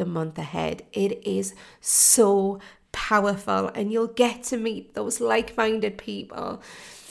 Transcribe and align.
the 0.00 0.06
month 0.06 0.38
ahead. 0.38 0.82
It 0.92 1.24
is 1.26 1.54
so 1.80 2.58
powerful, 2.90 3.68
and 3.74 3.92
you'll 3.92 4.08
get 4.08 4.42
to 4.44 4.56
meet 4.56 4.94
those 4.94 5.20
like 5.20 5.56
minded 5.56 5.98
people 5.98 6.62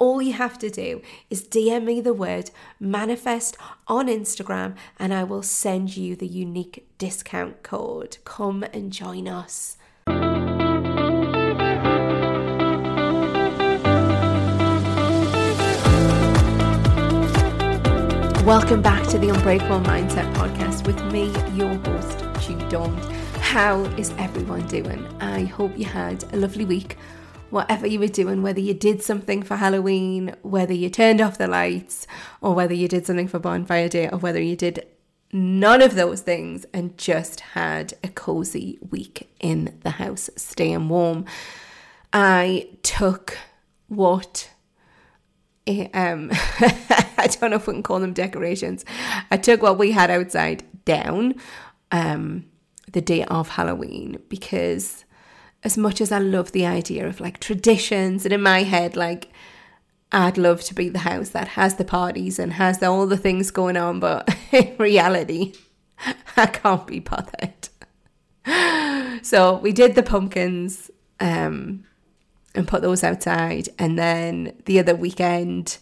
all 0.00 0.20
you 0.22 0.32
have 0.32 0.58
to 0.58 0.70
do 0.70 1.02
is 1.28 1.46
DM 1.46 1.84
me 1.84 2.00
the 2.00 2.14
word 2.14 2.50
manifest 2.80 3.56
on 3.86 4.08
Instagram 4.08 4.74
and 4.98 5.12
I 5.12 5.22
will 5.24 5.42
send 5.42 5.94
you 5.96 6.16
the 6.16 6.26
unique 6.26 6.88
discount 6.96 7.62
code. 7.62 8.16
Come 8.24 8.64
and 8.72 8.90
join 8.90 9.28
us. 9.28 9.76
Welcome 18.46 18.80
back 18.80 19.06
to 19.08 19.18
the 19.18 19.28
Unbreakable 19.28 19.80
Mindset 19.80 20.32
podcast 20.34 20.86
with 20.86 21.00
me, 21.12 21.26
your 21.54 21.74
host, 21.74 22.24
Jude 22.40 22.72
How 23.42 23.82
is 23.98 24.14
everyone 24.16 24.66
doing? 24.66 25.06
I 25.20 25.44
hope 25.44 25.78
you 25.78 25.84
had 25.84 26.24
a 26.32 26.38
lovely 26.38 26.64
week 26.64 26.96
whatever 27.50 27.86
you 27.86 27.98
were 27.98 28.08
doing, 28.08 28.42
whether 28.42 28.60
you 28.60 28.74
did 28.74 29.02
something 29.02 29.42
for 29.42 29.56
Halloween, 29.56 30.34
whether 30.42 30.74
you 30.74 30.90
turned 30.90 31.20
off 31.20 31.38
the 31.38 31.46
lights, 31.46 32.06
or 32.40 32.54
whether 32.54 32.74
you 32.74 32.88
did 32.88 33.06
something 33.06 33.28
for 33.28 33.38
Bonfire 33.38 33.88
Day, 33.88 34.08
or 34.08 34.18
whether 34.18 34.40
you 34.40 34.56
did 34.56 34.86
none 35.32 35.80
of 35.80 35.94
those 35.94 36.22
things 36.22 36.66
and 36.72 36.96
just 36.98 37.40
had 37.40 37.94
a 38.02 38.08
cozy 38.08 38.78
week 38.90 39.30
in 39.40 39.78
the 39.82 39.90
house, 39.90 40.28
staying 40.36 40.88
warm. 40.88 41.24
I 42.12 42.68
took 42.82 43.38
what 43.88 44.50
eh, 45.66 45.88
um 45.94 46.30
I 46.60 47.28
don't 47.28 47.50
know 47.50 47.56
if 47.56 47.66
we 47.66 47.74
can 47.74 47.82
call 47.82 48.00
them 48.00 48.12
decorations. 48.12 48.84
I 49.30 49.36
took 49.36 49.62
what 49.62 49.78
we 49.78 49.92
had 49.92 50.10
outside 50.10 50.64
down 50.84 51.34
um 51.92 52.46
the 52.92 53.00
day 53.00 53.24
of 53.24 53.50
Halloween 53.50 54.20
because 54.28 55.04
as 55.62 55.76
much 55.76 56.00
as 56.00 56.10
I 56.10 56.18
love 56.18 56.52
the 56.52 56.66
idea 56.66 57.06
of 57.06 57.20
like 57.20 57.40
traditions, 57.40 58.24
and 58.24 58.32
in 58.32 58.42
my 58.42 58.62
head, 58.62 58.96
like 58.96 59.28
I'd 60.12 60.38
love 60.38 60.62
to 60.64 60.74
be 60.74 60.88
the 60.88 61.00
house 61.00 61.30
that 61.30 61.48
has 61.48 61.76
the 61.76 61.84
parties 61.84 62.38
and 62.38 62.54
has 62.54 62.82
all 62.82 63.06
the 63.06 63.16
things 63.16 63.50
going 63.50 63.76
on, 63.76 64.00
but 64.00 64.28
in 64.52 64.76
reality, 64.78 65.54
I 66.36 66.46
can't 66.46 66.86
be 66.86 67.00
bothered. 67.00 67.68
So 69.22 69.56
we 69.58 69.72
did 69.72 69.94
the 69.94 70.02
pumpkins 70.02 70.90
um, 71.20 71.84
and 72.54 72.66
put 72.66 72.82
those 72.82 73.04
outside, 73.04 73.68
and 73.78 73.98
then 73.98 74.56
the 74.64 74.78
other 74.78 74.94
weekend 74.94 75.78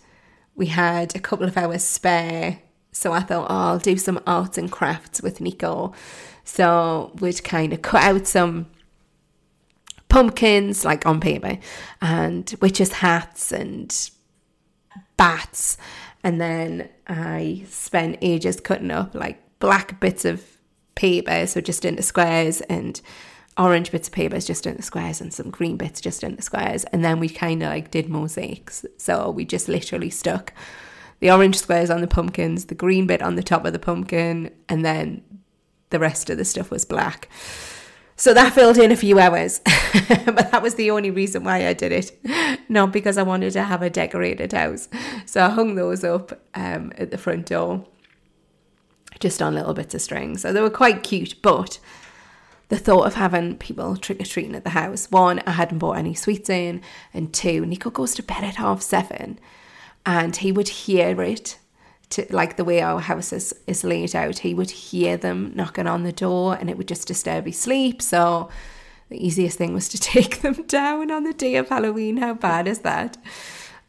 we 0.54 0.66
had 0.66 1.14
a 1.14 1.20
couple 1.20 1.46
of 1.46 1.56
hours 1.56 1.84
spare. 1.84 2.58
So 2.90 3.12
I 3.12 3.20
thought, 3.20 3.46
oh, 3.48 3.54
I'll 3.54 3.78
do 3.78 3.96
some 3.96 4.20
arts 4.26 4.58
and 4.58 4.70
crafts 4.70 5.22
with 5.22 5.40
Nico. 5.40 5.94
So 6.42 7.12
we'd 7.20 7.44
kind 7.44 7.72
of 7.72 7.80
cut 7.80 8.02
out 8.02 8.26
some 8.26 8.66
pumpkins 10.08 10.84
like 10.84 11.06
on 11.06 11.20
paper 11.20 11.58
and 12.00 12.54
witches' 12.60 12.92
hats 12.92 13.52
and 13.52 14.10
bats. 15.16 15.76
And 16.24 16.40
then 16.40 16.88
I 17.06 17.64
spent 17.68 18.18
ages 18.22 18.60
cutting 18.60 18.90
up 18.90 19.14
like 19.14 19.40
black 19.58 20.00
bits 20.00 20.24
of 20.24 20.44
paper, 20.94 21.46
so 21.46 21.60
just 21.60 21.84
into 21.84 22.02
squares, 22.02 22.60
and 22.62 23.00
orange 23.56 23.90
bits 23.92 24.08
of 24.08 24.14
paper 24.14 24.38
just 24.40 24.66
into 24.66 24.82
squares, 24.82 25.20
and 25.20 25.32
some 25.32 25.50
green 25.50 25.76
bits 25.76 26.00
just 26.00 26.24
into 26.24 26.42
squares. 26.42 26.84
And 26.84 27.04
then 27.04 27.20
we 27.20 27.28
kind 27.28 27.62
of 27.62 27.68
like 27.68 27.90
did 27.90 28.08
mosaics. 28.08 28.84
So 28.96 29.30
we 29.30 29.44
just 29.44 29.68
literally 29.68 30.10
stuck 30.10 30.52
the 31.20 31.30
orange 31.30 31.56
squares 31.58 31.90
on 31.90 32.00
the 32.00 32.06
pumpkins, 32.06 32.66
the 32.66 32.74
green 32.74 33.06
bit 33.06 33.22
on 33.22 33.34
the 33.36 33.42
top 33.42 33.64
of 33.64 33.72
the 33.72 33.78
pumpkin, 33.78 34.50
and 34.68 34.84
then 34.84 35.22
the 35.90 35.98
rest 35.98 36.30
of 36.30 36.38
the 36.38 36.44
stuff 36.44 36.70
was 36.70 36.84
black. 36.84 37.28
So 38.18 38.34
that 38.34 38.52
filled 38.52 38.78
in 38.78 38.90
a 38.90 38.96
few 38.96 39.20
hours, 39.20 39.60
but 40.08 40.50
that 40.50 40.60
was 40.60 40.74
the 40.74 40.90
only 40.90 41.12
reason 41.12 41.44
why 41.44 41.68
I 41.68 41.72
did 41.72 41.92
it, 41.92 42.18
not 42.68 42.92
because 42.92 43.16
I 43.16 43.22
wanted 43.22 43.52
to 43.52 43.62
have 43.62 43.80
a 43.80 43.88
decorated 43.88 44.52
house. 44.52 44.88
So 45.24 45.44
I 45.44 45.50
hung 45.50 45.76
those 45.76 46.02
up 46.02 46.32
um, 46.52 46.92
at 46.98 47.12
the 47.12 47.16
front 47.16 47.46
door, 47.46 47.86
just 49.20 49.40
on 49.40 49.54
little 49.54 49.72
bits 49.72 49.94
of 49.94 50.02
string. 50.02 50.36
So 50.36 50.52
they 50.52 50.60
were 50.60 50.68
quite 50.68 51.04
cute, 51.04 51.40
but 51.42 51.78
the 52.70 52.76
thought 52.76 53.06
of 53.06 53.14
having 53.14 53.56
people 53.56 53.96
trick 53.96 54.20
or 54.20 54.24
treating 54.24 54.56
at 54.56 54.64
the 54.64 54.70
house 54.70 55.08
one, 55.12 55.40
I 55.46 55.52
hadn't 55.52 55.78
bought 55.78 55.96
any 55.96 56.14
sweets 56.14 56.50
in, 56.50 56.82
and 57.14 57.32
two, 57.32 57.64
Nico 57.64 57.88
goes 57.88 58.16
to 58.16 58.22
bed 58.24 58.42
at 58.42 58.56
half 58.56 58.82
seven 58.82 59.38
and 60.04 60.36
he 60.36 60.52
would 60.52 60.68
hear 60.68 61.20
it 61.22 61.58
to 62.10 62.26
like 62.30 62.56
the 62.56 62.64
way 62.64 62.80
our 62.80 63.00
house 63.00 63.32
is, 63.32 63.54
is 63.66 63.84
laid 63.84 64.14
out, 64.14 64.38
he 64.38 64.54
would 64.54 64.70
hear 64.70 65.16
them 65.16 65.52
knocking 65.54 65.86
on 65.86 66.04
the 66.04 66.12
door 66.12 66.56
and 66.58 66.70
it 66.70 66.78
would 66.78 66.88
just 66.88 67.06
disturb 67.06 67.46
his 67.46 67.58
sleep. 67.58 68.00
So 68.00 68.48
the 69.08 69.24
easiest 69.24 69.58
thing 69.58 69.74
was 69.74 69.88
to 69.90 69.98
take 70.00 70.40
them 70.40 70.64
down 70.66 71.10
on 71.10 71.24
the 71.24 71.32
day 71.32 71.56
of 71.56 71.68
Halloween. 71.68 72.16
How 72.18 72.34
bad 72.34 72.66
is 72.66 72.80
that? 72.80 73.18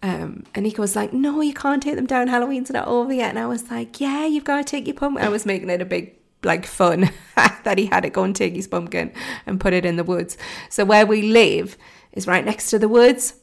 Um, 0.02 0.46
and 0.56 0.66
he 0.66 0.74
was 0.78 0.96
like, 0.96 1.12
No, 1.12 1.42
you 1.42 1.54
can't 1.54 1.84
take 1.84 1.96
them 1.96 2.06
down. 2.06 2.28
Halloween's 2.28 2.70
not 2.70 2.88
over 2.88 3.14
yet. 3.14 3.30
And 3.30 3.40
I 3.40 3.48
was 3.48 3.70
like, 3.70 4.00
Yeah, 4.00 4.26
you've 4.26 4.46
got 4.46 4.58
to 4.58 4.64
take 4.64 4.88
your 4.88 4.96
pumpkin. 4.96 5.26
I 5.26 5.30
was 5.30 5.46
making 5.46 5.70
it 5.70 5.82
a 5.82 5.86
big 5.86 6.16
like 6.44 6.66
fun 6.66 7.10
that 7.36 7.78
he 7.78 7.88
had 7.88 8.04
to 8.04 8.10
go 8.10 8.24
and 8.24 8.36
take 8.36 8.56
his 8.56 8.68
pumpkin 8.68 9.12
and 9.46 9.60
put 9.60 9.74
it 9.74 9.86
in 9.86 9.98
the 9.98 10.04
woods. 10.04 10.38
So 10.70 10.86
where 10.86 11.06
we 11.06 11.22
live 11.22 11.78
is 12.14 12.28
right 12.28 12.46
next 12.46 12.70
to 12.70 12.80
the 12.80 12.88
woods. 12.88 13.36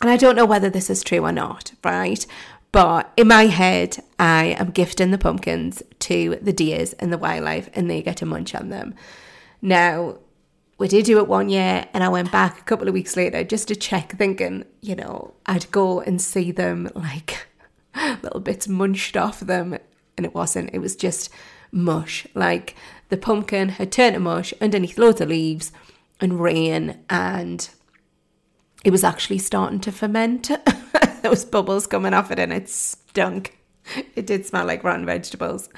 And 0.00 0.10
I 0.10 0.16
don't 0.16 0.34
know 0.34 0.46
whether 0.46 0.68
this 0.68 0.90
is 0.90 1.04
true 1.04 1.24
or 1.24 1.30
not, 1.30 1.72
right? 1.84 2.26
But 2.72 3.12
in 3.18 3.28
my 3.28 3.46
head, 3.46 4.02
I 4.18 4.56
am 4.58 4.70
gifting 4.70 5.10
the 5.10 5.18
pumpkins 5.18 5.82
to 6.00 6.38
the 6.40 6.54
deers 6.54 6.94
and 6.94 7.12
the 7.12 7.18
wildlife, 7.18 7.68
and 7.74 7.88
they 7.88 8.02
get 8.02 8.16
to 8.18 8.26
munch 8.26 8.54
on 8.54 8.70
them. 8.70 8.94
Now, 9.60 10.18
we 10.78 10.88
did 10.88 11.04
do 11.04 11.18
it 11.18 11.28
one 11.28 11.50
year, 11.50 11.86
and 11.92 12.02
I 12.02 12.08
went 12.08 12.32
back 12.32 12.58
a 12.58 12.64
couple 12.64 12.88
of 12.88 12.94
weeks 12.94 13.14
later 13.14 13.44
just 13.44 13.68
to 13.68 13.76
check, 13.76 14.12
thinking, 14.16 14.64
you 14.80 14.96
know, 14.96 15.34
I'd 15.44 15.70
go 15.70 16.00
and 16.00 16.20
see 16.20 16.50
them 16.50 16.88
like 16.94 17.46
little 18.22 18.40
bits 18.40 18.66
munched 18.66 19.18
off 19.18 19.40
them, 19.40 19.76
and 20.16 20.24
it 20.24 20.34
wasn't. 20.34 20.70
It 20.72 20.78
was 20.78 20.96
just 20.96 21.28
mush. 21.70 22.26
Like 22.34 22.74
the 23.10 23.18
pumpkin 23.18 23.68
had 23.68 23.92
turned 23.92 24.14
to 24.14 24.20
mush 24.20 24.54
underneath 24.62 24.96
loads 24.96 25.20
of 25.20 25.28
leaves 25.28 25.72
and 26.20 26.40
rain, 26.40 27.00
and 27.10 27.68
it 28.82 28.90
was 28.90 29.04
actually 29.04 29.38
starting 29.38 29.80
to 29.80 29.92
ferment. 29.92 30.50
was 31.30 31.44
bubbles 31.44 31.86
coming 31.86 32.14
off 32.14 32.30
it 32.30 32.38
and 32.38 32.52
it 32.52 32.68
stunk. 32.68 33.58
It 34.14 34.26
did 34.26 34.46
smell 34.46 34.66
like 34.66 34.84
rotten 34.84 35.06
vegetables. 35.06 35.68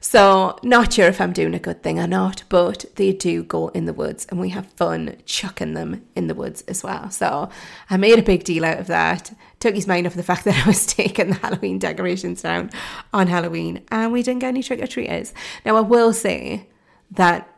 So, 0.00 0.56
not 0.62 0.92
sure 0.92 1.08
if 1.08 1.20
I'm 1.20 1.32
doing 1.32 1.54
a 1.54 1.58
good 1.58 1.82
thing 1.82 1.98
or 1.98 2.06
not, 2.06 2.44
but 2.48 2.84
they 2.94 3.12
do 3.12 3.42
go 3.42 3.68
in 3.68 3.86
the 3.86 3.92
woods 3.92 4.26
and 4.26 4.38
we 4.38 4.50
have 4.50 4.70
fun 4.72 5.16
chucking 5.26 5.74
them 5.74 6.06
in 6.14 6.28
the 6.28 6.36
woods 6.36 6.62
as 6.62 6.84
well. 6.84 7.10
So, 7.10 7.48
I 7.90 7.96
made 7.96 8.18
a 8.18 8.22
big 8.22 8.44
deal 8.44 8.64
out 8.64 8.78
of 8.78 8.86
that. 8.86 9.32
Took 9.58 9.74
his 9.74 9.88
mind 9.88 10.06
off 10.06 10.14
the 10.14 10.22
fact 10.22 10.44
that 10.46 10.64
I 10.64 10.68
was 10.68 10.86
taking 10.86 11.30
the 11.30 11.34
Halloween 11.34 11.80
decorations 11.80 12.42
down 12.42 12.70
on 13.12 13.26
Halloween 13.26 13.84
and 13.90 14.12
we 14.12 14.22
didn't 14.22 14.40
get 14.40 14.48
any 14.48 14.62
trick 14.62 14.80
or 14.80 14.86
treaters. 14.86 15.34
Now, 15.64 15.76
I 15.76 15.80
will 15.80 16.12
say 16.12 16.68
that 17.10 17.52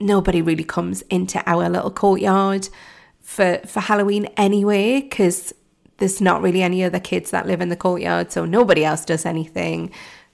nobody 0.00 0.40
really 0.40 0.64
comes 0.64 1.02
into 1.02 1.42
our 1.48 1.68
little 1.68 1.90
courtyard 1.90 2.68
for 3.20 3.60
for 3.66 3.80
Halloween 3.80 4.26
anyway 4.36 5.00
because 5.00 5.54
there's 5.98 6.20
not 6.20 6.42
really 6.42 6.62
any 6.62 6.82
other 6.84 7.00
kids 7.00 7.30
that 7.30 7.46
live 7.46 7.60
in 7.60 7.68
the 7.68 7.76
courtyard, 7.76 8.32
so 8.32 8.44
nobody 8.44 8.84
else 8.84 9.04
does 9.04 9.24
anything. 9.24 9.90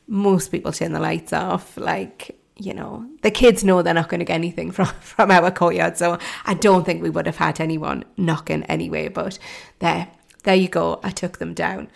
Most 0.07 0.49
people 0.49 0.73
turn 0.73 0.93
the 0.93 1.01
lights 1.01 1.33
off. 1.33 1.77
Like, 1.77 2.39
you 2.57 2.75
know, 2.75 3.07
the 3.23 3.31
kids 3.31 3.65
know 3.65 3.83
they're 3.83 3.95
not 3.95 4.09
going 4.09 4.21
to 4.21 4.25
get 4.25 4.35
anything 4.35 4.71
from, 4.73 4.87
from 4.87 5.31
our 5.31 5.51
courtyard, 5.51 5.97
so 5.97 6.19
I 6.45 6.55
don't 6.55 6.85
think 6.85 7.03
we 7.03 7.11
would 7.11 7.27
have 7.27 7.37
had 7.37 7.61
anyone 7.61 8.05
knocking 8.17 8.63
anyway. 8.65 9.09
But 9.09 9.39
there, 9.81 10.09
there 10.45 10.55
you 10.55 10.69
go. 10.69 11.01
I 11.03 11.11
took 11.11 11.39
them 11.39 11.55
down. 11.55 11.89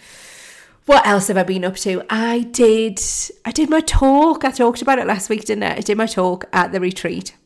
What 0.85 1.07
else 1.07 1.29
have 1.29 1.37
I 1.37 1.45
been 1.45 1.65
up 1.65 1.77
to? 1.77 2.03
I 2.11 2.41
did 2.41 3.01
I 3.45 3.53
did 3.53 3.71
my 3.71 3.81
talk. 3.81 4.45
I 4.45 4.51
talked 4.51 4.83
about 4.83 4.99
it 4.99 5.07
last 5.07 5.31
week, 5.31 5.45
didn't 5.45 5.63
I? 5.63 5.77
I 5.77 5.81
did 5.81 5.97
my 5.97 6.07
talk 6.07 6.47
at 6.53 6.73
the 6.73 6.81
retreat. 6.81 7.37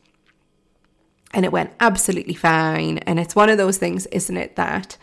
And 1.33 1.45
it 1.45 1.51
went 1.51 1.71
absolutely 1.79 2.33
fine. 2.33 2.97
And 2.99 3.19
it's 3.19 3.35
one 3.35 3.49
of 3.49 3.57
those 3.57 3.77
things, 3.77 4.07
isn't 4.07 4.37
it, 4.37 4.55
that 4.55 4.97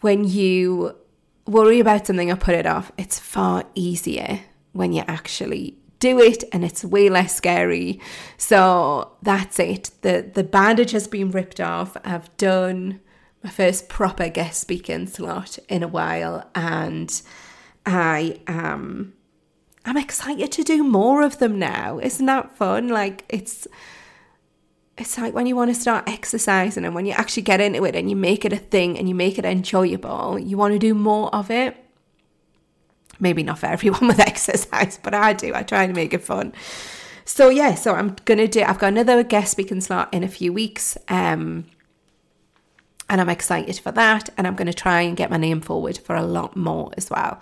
when 0.00 0.24
you 0.24 0.96
worry 1.46 1.80
about 1.80 2.06
something 2.06 2.30
or 2.30 2.36
put 2.36 2.54
it 2.54 2.66
off, 2.66 2.92
it's 2.98 3.18
far 3.18 3.64
easier 3.74 4.40
when 4.72 4.92
you 4.92 5.02
actually 5.08 5.78
do 5.98 6.20
it 6.20 6.44
and 6.52 6.64
it's 6.64 6.84
way 6.84 7.08
less 7.08 7.34
scary. 7.34 8.00
So 8.36 9.16
that's 9.22 9.58
it. 9.58 9.90
The 10.02 10.30
the 10.32 10.44
bandage 10.44 10.92
has 10.92 11.08
been 11.08 11.30
ripped 11.30 11.60
off. 11.60 11.96
I've 12.04 12.34
done 12.36 13.00
my 13.42 13.50
first 13.50 13.88
proper 13.88 14.28
guest 14.28 14.60
speaking 14.60 15.06
slot 15.06 15.58
in 15.68 15.82
a 15.82 15.88
while 15.88 16.48
and 16.54 17.20
I 17.86 18.40
am 18.46 19.14
I'm 19.84 19.96
excited 19.96 20.52
to 20.52 20.62
do 20.62 20.84
more 20.84 21.22
of 21.22 21.38
them 21.38 21.58
now. 21.58 21.98
Isn't 21.98 22.26
that 22.26 22.56
fun? 22.56 22.88
Like 22.88 23.24
it's 23.28 23.66
it's 25.00 25.16
like 25.18 25.34
when 25.34 25.46
you 25.46 25.54
want 25.54 25.72
to 25.72 25.80
start 25.80 26.08
exercising 26.08 26.84
and 26.84 26.94
when 26.94 27.06
you 27.06 27.12
actually 27.12 27.42
get 27.42 27.60
into 27.60 27.84
it 27.84 27.94
and 27.94 28.10
you 28.10 28.16
make 28.16 28.44
it 28.44 28.52
a 28.52 28.56
thing 28.56 28.98
and 28.98 29.08
you 29.08 29.14
make 29.14 29.38
it 29.38 29.44
enjoyable, 29.44 30.38
you 30.38 30.56
want 30.56 30.72
to 30.72 30.78
do 30.78 30.94
more 30.94 31.32
of 31.34 31.50
it. 31.50 31.76
Maybe 33.20 33.42
not 33.42 33.58
for 33.58 33.66
everyone 33.66 34.06
with 34.08 34.20
exercise, 34.20 34.98
but 35.02 35.14
I 35.14 35.32
do. 35.32 35.54
I 35.54 35.62
try 35.62 35.86
to 35.86 35.92
make 35.92 36.14
it 36.14 36.22
fun. 36.22 36.52
So 37.24 37.48
yeah, 37.50 37.74
so 37.74 37.94
I'm 37.94 38.16
gonna 38.24 38.48
do. 38.48 38.62
I've 38.62 38.78
got 38.78 38.88
another 38.88 39.22
guest 39.22 39.52
speaking 39.52 39.80
slot 39.80 40.12
in 40.14 40.24
a 40.24 40.28
few 40.28 40.52
weeks, 40.52 40.96
um, 41.08 41.66
and 43.10 43.20
I'm 43.20 43.28
excited 43.28 43.78
for 43.78 43.92
that. 43.92 44.30
And 44.38 44.46
I'm 44.46 44.54
gonna 44.54 44.72
try 44.72 45.02
and 45.02 45.16
get 45.16 45.30
my 45.30 45.36
name 45.36 45.60
forward 45.60 45.98
for 45.98 46.16
a 46.16 46.22
lot 46.22 46.56
more 46.56 46.90
as 46.96 47.10
well. 47.10 47.38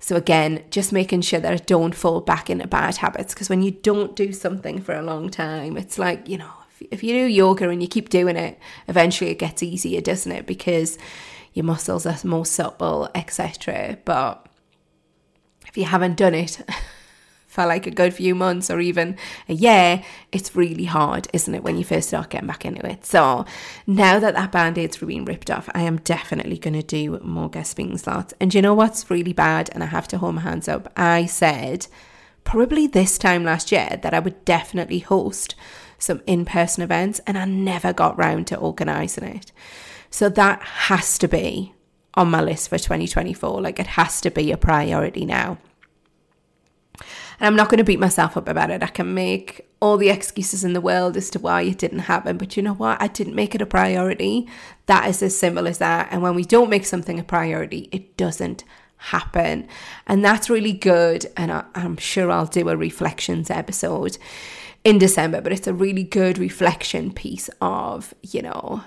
So 0.00 0.16
again, 0.16 0.64
just 0.70 0.92
making 0.92 1.20
sure 1.20 1.40
that 1.40 1.52
I 1.52 1.56
don't 1.56 1.94
fall 1.94 2.22
back 2.22 2.48
into 2.48 2.66
bad 2.66 2.96
habits 2.96 3.34
because 3.34 3.50
when 3.50 3.62
you 3.62 3.70
don't 3.70 4.16
do 4.16 4.32
something 4.32 4.80
for 4.80 4.94
a 4.94 5.02
long 5.02 5.28
time, 5.28 5.76
it's 5.76 5.98
like 5.98 6.26
you 6.26 6.38
know 6.38 6.50
if 6.90 7.02
you 7.02 7.12
do 7.14 7.26
yoga 7.26 7.68
and 7.68 7.82
you 7.82 7.88
keep 7.88 8.08
doing 8.08 8.36
it, 8.36 8.58
eventually 8.88 9.30
it 9.30 9.38
gets 9.38 9.62
easier, 9.62 10.00
doesn't 10.00 10.32
it? 10.32 10.46
Because 10.46 10.98
your 11.52 11.64
muscles 11.64 12.06
are 12.06 12.16
more 12.24 12.46
supple, 12.46 13.08
etc. 13.14 13.98
But 14.04 14.46
if 15.66 15.76
you 15.76 15.84
haven't 15.84 16.16
done 16.16 16.34
it 16.34 16.60
for 17.46 17.66
like 17.66 17.86
a 17.86 17.90
good 17.90 18.14
few 18.14 18.34
months 18.34 18.70
or 18.70 18.80
even 18.80 19.16
a 19.48 19.54
year, 19.54 20.02
it's 20.32 20.56
really 20.56 20.86
hard, 20.86 21.28
isn't 21.32 21.54
it, 21.54 21.62
when 21.62 21.76
you 21.76 21.84
first 21.84 22.08
start 22.08 22.30
getting 22.30 22.46
back 22.46 22.64
into 22.64 22.86
it? 22.86 23.04
So 23.04 23.44
now 23.86 24.18
that 24.18 24.34
that 24.34 24.52
band 24.52 24.78
aid's 24.78 24.96
been 24.96 25.24
ripped 25.24 25.50
off, 25.50 25.68
I 25.74 25.82
am 25.82 25.98
definitely 25.98 26.58
going 26.58 26.74
to 26.74 26.82
do 26.82 27.18
more 27.22 27.50
guest 27.50 27.72
speaking 27.72 27.98
slots. 27.98 28.32
And 28.40 28.54
you 28.54 28.62
know 28.62 28.74
what's 28.74 29.10
really 29.10 29.34
bad? 29.34 29.68
And 29.72 29.82
I 29.82 29.86
have 29.86 30.08
to 30.08 30.18
hold 30.18 30.36
my 30.36 30.42
hands 30.42 30.68
up. 30.68 30.90
I 30.96 31.26
said 31.26 31.86
probably 32.44 32.86
this 32.86 33.18
time 33.18 33.44
last 33.44 33.70
year 33.70 33.98
that 34.02 34.14
I 34.14 34.18
would 34.18 34.44
definitely 34.44 35.00
host 35.00 35.54
some 36.02 36.20
in 36.26 36.44
person 36.44 36.82
events, 36.82 37.20
and 37.26 37.38
I 37.38 37.44
never 37.44 37.92
got 37.92 38.18
round 38.18 38.46
to 38.48 38.56
organising 38.56 39.24
it. 39.24 39.52
So 40.10 40.28
that 40.28 40.60
has 40.62 41.16
to 41.18 41.28
be 41.28 41.74
on 42.14 42.30
my 42.30 42.42
list 42.42 42.68
for 42.68 42.78
2024. 42.78 43.60
Like 43.60 43.78
it 43.78 43.86
has 43.86 44.20
to 44.22 44.30
be 44.30 44.52
a 44.52 44.56
priority 44.56 45.24
now. 45.24 45.58
And 47.40 47.46
I'm 47.46 47.56
not 47.56 47.70
going 47.70 47.78
to 47.78 47.84
beat 47.84 47.98
myself 47.98 48.36
up 48.36 48.48
about 48.48 48.70
it. 48.70 48.82
I 48.82 48.88
can 48.88 49.14
make 49.14 49.66
all 49.80 49.96
the 49.96 50.10
excuses 50.10 50.64
in 50.64 50.74
the 50.74 50.80
world 50.80 51.16
as 51.16 51.30
to 51.30 51.38
why 51.38 51.62
it 51.62 51.78
didn't 51.78 52.00
happen. 52.00 52.36
But 52.36 52.56
you 52.56 52.62
know 52.62 52.74
what? 52.74 53.00
I 53.00 53.08
didn't 53.08 53.34
make 53.34 53.54
it 53.54 53.62
a 53.62 53.66
priority. 53.66 54.46
That 54.86 55.08
is 55.08 55.22
as 55.22 55.36
simple 55.36 55.66
as 55.66 55.78
that. 55.78 56.08
And 56.10 56.22
when 56.22 56.34
we 56.34 56.44
don't 56.44 56.70
make 56.70 56.84
something 56.84 57.18
a 57.18 57.24
priority, 57.24 57.88
it 57.90 58.16
doesn't 58.16 58.64
happen. 58.96 59.66
And 60.06 60.24
that's 60.24 60.50
really 60.50 60.72
good. 60.72 61.26
And 61.36 61.50
I, 61.50 61.64
am 61.74 61.96
sure 61.96 62.30
I'll 62.30 62.46
do 62.46 62.68
a 62.68 62.76
reflections 62.76 63.50
episode 63.50 64.18
in 64.84 64.98
December, 64.98 65.40
but 65.40 65.52
it's 65.52 65.66
a 65.66 65.74
really 65.74 66.02
good 66.02 66.38
reflection 66.38 67.12
piece 67.12 67.48
of, 67.60 68.14
you 68.22 68.42
know, 68.42 68.82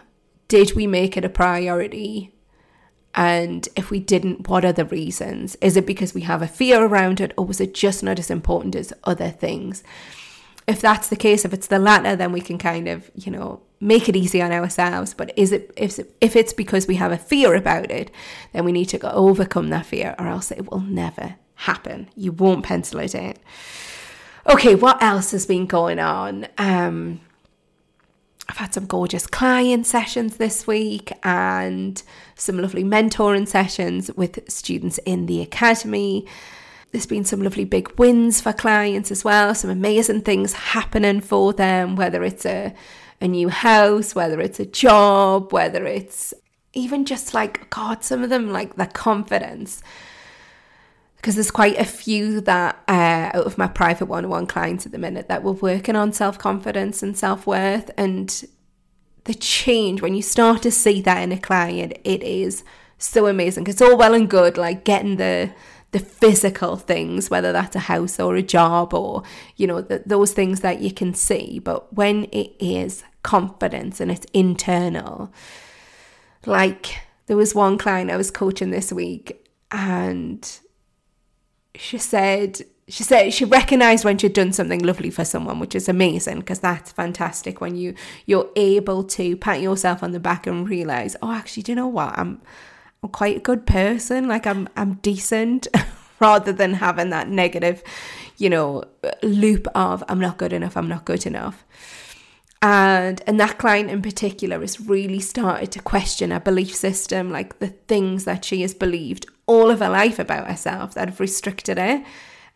did 0.48 0.76
we 0.76 0.88
make 0.88 1.18
it 1.18 1.26
a 1.26 1.30
priority? 1.30 2.36
And 3.14 3.68
if 3.78 3.90
we 3.90 4.00
didn't, 4.00 4.50
what 4.50 4.66
are 4.66 4.74
the 4.74 4.86
reasons? 4.86 5.56
Is 5.62 5.78
it 5.78 5.86
because 5.86 6.14
we 6.14 6.22
have 6.22 6.42
a 6.42 6.48
fear 6.48 6.84
around 6.84 7.22
it, 7.22 7.34
or 7.38 7.46
was 7.46 7.62
it 7.62 7.74
just 7.74 8.04
not 8.04 8.20
as 8.20 8.30
important 8.30 8.76
as 8.76 8.92
other 9.06 9.30
things? 9.30 9.84
If 10.68 10.82
that's 10.82 11.08
the 11.08 11.16
case, 11.16 11.46
if 11.46 11.54
it's 11.54 11.68
the 11.68 11.80
latter, 11.80 12.16
then 12.16 12.32
we 12.32 12.42
can 12.42 12.58
kind 12.58 12.88
of, 12.88 13.10
you 13.16 13.32
know, 13.32 13.62
make 13.80 14.10
it 14.10 14.16
easy 14.16 14.42
on 14.42 14.52
ourselves. 14.52 15.14
But 15.14 15.32
is 15.38 15.52
it 15.52 15.72
if 15.78 16.00
if 16.20 16.36
it's 16.36 16.54
because 16.54 16.88
we 16.88 16.96
have 16.96 17.12
a 17.12 17.18
fear 17.18 17.56
about 17.56 17.90
it, 17.90 18.12
then 18.52 18.66
we 18.66 18.72
need 18.72 18.90
to 18.90 19.14
overcome 19.14 19.70
that 19.70 19.86
fear, 19.86 20.16
or 20.20 20.28
else 20.28 20.52
it 20.52 20.70
will 20.70 20.82
never 20.82 21.36
happen. 21.54 22.10
You 22.16 22.34
won't 22.34 22.66
pencil 22.66 23.00
it 23.00 23.16
in. 23.16 23.36
Okay, 24.48 24.76
what 24.76 25.02
else 25.02 25.32
has 25.32 25.48
been 25.48 25.66
going 25.66 25.98
on? 25.98 26.48
Um, 26.60 27.20
I've 28.48 28.58
had 28.58 28.76
some 28.76 28.86
gorgeous 28.86 29.26
client 29.26 29.88
sessions 29.88 30.38
this 30.38 30.68
week 30.68 31.12
and 31.24 32.02
some 32.36 32.60
lovely 32.60 32.84
mentoring 32.84 33.48
sessions 33.48 34.12
with 34.16 34.48
students 34.48 35.00
in 35.00 35.26
the 35.26 35.42
academy. 35.42 36.28
There's 36.92 37.08
been 37.08 37.26
some 37.26 37.42
lovely 37.42 37.66
big 37.66 37.98
wins 37.98 38.40
for 38.40 38.54
clients 38.54 39.10
as 39.10 39.24
well, 39.24 39.56
some 39.56 39.72
amazing 39.72 40.22
things 40.22 40.54
happening 40.54 41.22
for 41.22 41.52
them, 41.52 41.96
whether 41.96 42.24
it's 42.24 42.46
a, 42.46 42.72
a 43.20 43.28
new 43.28 43.50
house, 43.50 44.14
whether 44.14 44.40
it's 44.40 44.60
a 44.60 44.66
job, 44.68 45.54
whether 45.54 45.88
it's 45.88 46.36
even 46.74 47.06
just 47.06 47.34
like, 47.34 47.68
God, 47.72 48.04
some 48.04 48.22
of 48.22 48.30
them 48.30 48.52
like 48.52 48.76
the 48.76 48.86
confidence 48.86 49.82
because 51.26 51.34
there's 51.34 51.50
quite 51.50 51.80
a 51.80 51.86
few 51.86 52.40
that 52.40 52.84
uh, 52.88 53.32
out 53.34 53.48
of 53.48 53.58
my 53.58 53.66
private 53.66 54.06
one-on-one 54.06 54.46
clients 54.46 54.86
at 54.86 54.92
the 54.92 54.98
minute 55.00 55.28
that 55.28 55.42
we're 55.42 55.54
working 55.54 55.96
on 55.96 56.14
self-confidence 56.14 57.02
and 57.02 57.18
self-worth 57.18 57.90
and 57.98 58.46
the 59.24 59.34
change 59.34 60.04
when 60.04 60.14
you 60.14 60.22
start 60.22 60.62
to 60.62 60.70
see 60.70 61.02
that 61.02 61.24
in 61.24 61.32
a 61.32 61.40
client 61.40 61.98
it 62.04 62.22
is 62.22 62.64
so 63.00 63.26
amazing. 63.26 63.64
Because 63.64 63.82
it's 63.82 63.82
all 63.82 63.98
well 63.98 64.14
and 64.14 64.30
good 64.30 64.56
like 64.56 64.86
getting 64.86 65.16
the 65.16 65.52
the 65.94 66.00
physical 66.00 66.78
things 66.78 67.28
whether 67.32 67.52
that's 67.52 67.76
a 67.76 67.80
house 67.80 68.20
or 68.20 68.36
a 68.36 68.44
job 68.44 68.94
or 68.94 69.24
you 69.56 69.66
know 69.66 69.82
the, 69.82 70.04
those 70.06 70.32
things 70.32 70.60
that 70.60 70.80
you 70.80 70.92
can 70.92 71.16
see 71.16 71.58
but 71.58 71.92
when 71.92 72.26
it 72.26 72.54
is 72.60 73.04
confidence 73.24 74.00
and 74.00 74.12
it's 74.12 74.28
internal 74.32 75.34
like 76.46 77.00
there 77.26 77.38
was 77.38 77.56
one 77.56 77.80
client 77.80 78.12
I 78.12 78.18
was 78.18 78.30
coaching 78.30 78.70
this 78.70 78.94
week 78.94 79.50
and 79.72 80.60
she 81.78 81.98
said 81.98 82.62
she 82.88 83.04
said 83.04 83.34
she 83.34 83.46
recognized 83.46 84.06
when 84.06 84.18
she'd 84.18 84.34
done 84.34 84.54
something 84.54 84.80
lovely 84.84 85.10
for 85.10 85.26
someone 85.26 85.60
which 85.60 85.74
is 85.74 85.90
amazing 85.90 86.40
because 86.40 86.60
that's 86.60 86.92
fantastic 86.92 87.60
when 87.60 87.76
you 87.76 87.96
you're 88.26 88.50
able 88.56 89.04
to 89.04 89.36
pat 89.38 89.60
yourself 89.62 90.04
on 90.04 90.12
the 90.12 90.20
back 90.20 90.46
and 90.46 90.70
realize 90.70 91.16
oh 91.22 91.32
actually 91.32 91.64
do 91.64 91.72
you 91.72 91.76
know 91.76 91.88
what? 91.88 92.18
I'm 92.18 92.42
i'm 93.02 93.10
quite 93.10 93.38
a 93.38 93.42
good 93.42 93.66
person. 93.66 94.28
Like 94.28 94.46
i'm 94.46 94.70
i'm 94.78 94.96
decent 94.96 95.68
rather 96.20 96.52
than 96.52 96.76
having 96.76 97.10
that 97.10 97.28
negative 97.28 97.84
you 98.38 98.50
know 98.50 98.84
loop 99.22 99.68
of 99.76 100.04
i'm 100.08 100.20
not 100.20 100.38
good 100.38 100.54
enough 100.54 100.78
i'm 100.78 100.88
not 100.88 101.06
good 101.06 101.26
enough. 101.26 101.66
And 102.62 103.22
and 103.28 103.40
that 103.40 103.58
client 103.58 103.90
in 103.90 104.02
particular 104.02 104.60
has 104.60 104.80
really 104.80 105.20
started 105.20 105.72
to 105.74 105.82
question 105.82 106.32
her 106.32 106.40
belief 106.40 106.76
system 106.76 107.32
like 107.32 107.60
the 107.60 107.68
things 107.68 108.26
that 108.26 108.46
she 108.46 108.62
has 108.62 108.74
believed 108.76 109.26
all 109.48 109.70
of 109.70 109.80
her 109.80 109.90
life 109.90 110.20
about 110.20 110.48
herself 110.48 110.94
that 110.94 111.10
have 111.10 111.20
restricted 111.20 111.78
her. 111.78 112.04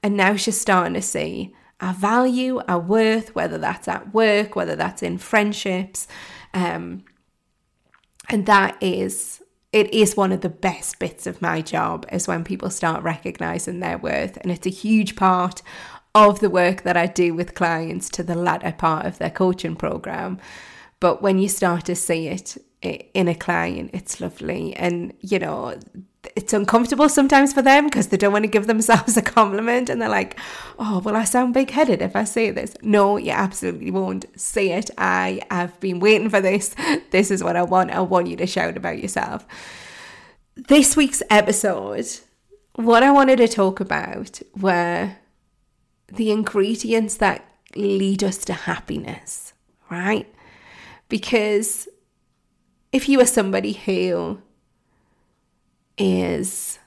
And 0.01 0.15
now 0.15 0.35
she's 0.35 0.59
starting 0.59 0.93
to 0.93 1.01
see 1.01 1.53
our 1.81 1.93
value, 1.93 2.61
our 2.67 2.79
worth, 2.79 3.35
whether 3.35 3.57
that's 3.57 3.87
at 3.87 4.13
work, 4.13 4.55
whether 4.55 4.75
that's 4.75 5.03
in 5.03 5.17
friendships. 5.17 6.07
Um, 6.53 7.03
and 8.29 8.45
that 8.45 8.77
is, 8.81 9.41
it 9.71 9.93
is 9.93 10.17
one 10.17 10.31
of 10.31 10.41
the 10.41 10.49
best 10.49 10.99
bits 10.99 11.27
of 11.27 11.41
my 11.41 11.61
job 11.61 12.05
is 12.11 12.27
when 12.27 12.43
people 12.43 12.69
start 12.69 13.03
recognizing 13.03 13.79
their 13.79 13.97
worth. 13.97 14.37
And 14.37 14.51
it's 14.51 14.67
a 14.67 14.71
huge 14.71 15.15
part 15.15 15.61
of 16.15 16.39
the 16.39 16.49
work 16.49 16.81
that 16.83 16.97
I 16.97 17.05
do 17.05 17.33
with 17.33 17.55
clients 17.55 18.09
to 18.09 18.23
the 18.23 18.35
latter 18.35 18.71
part 18.71 19.05
of 19.05 19.17
their 19.17 19.29
coaching 19.29 19.75
program. 19.75 20.39
But 20.99 21.21
when 21.21 21.37
you 21.39 21.47
start 21.47 21.85
to 21.85 21.95
see 21.95 22.27
it 22.27 22.57
in 22.81 23.27
a 23.27 23.35
client, 23.35 23.91
it's 23.93 24.19
lovely. 24.19 24.75
And, 24.75 25.13
you 25.21 25.39
know, 25.39 25.79
it's 26.35 26.53
uncomfortable 26.53 27.07
sometimes 27.07 27.53
for 27.53 27.61
them 27.61 27.85
because 27.85 28.07
they 28.07 28.17
don't 28.17 28.33
want 28.33 28.43
to 28.43 28.49
give 28.49 28.67
themselves 28.67 29.15
a 29.17 29.21
compliment 29.21 29.89
and 29.89 30.01
they're 30.01 30.09
like, 30.09 30.37
oh, 30.77 30.99
well, 30.99 31.15
I 31.15 31.23
sound 31.23 31.53
big 31.53 31.71
headed 31.71 32.01
if 32.01 32.15
I 32.15 32.23
say 32.23 32.51
this. 32.51 32.75
No, 32.81 33.17
you 33.17 33.31
absolutely 33.31 33.91
won't 33.91 34.25
say 34.39 34.71
it. 34.71 34.89
I 34.97 35.41
have 35.49 35.79
been 35.79 35.99
waiting 35.99 36.29
for 36.29 36.41
this. 36.41 36.75
This 37.11 37.31
is 37.31 37.43
what 37.43 37.55
I 37.55 37.63
want. 37.63 37.91
I 37.91 38.01
want 38.01 38.27
you 38.27 38.35
to 38.37 38.45
shout 38.45 38.77
about 38.77 38.99
yourself. 38.99 39.45
This 40.55 40.95
week's 40.95 41.23
episode, 41.29 42.05
what 42.75 43.01
I 43.01 43.11
wanted 43.11 43.37
to 43.37 43.47
talk 43.47 43.79
about 43.79 44.41
were 44.59 45.15
the 46.07 46.31
ingredients 46.31 47.17
that 47.17 47.45
lead 47.75 48.23
us 48.23 48.37
to 48.45 48.53
happiness, 48.53 49.53
right? 49.89 50.31
Because 51.07 51.87
if 52.91 53.09
you 53.09 53.19
are 53.21 53.25
somebody 53.25 53.73
who 53.73 54.41
is 55.99 56.79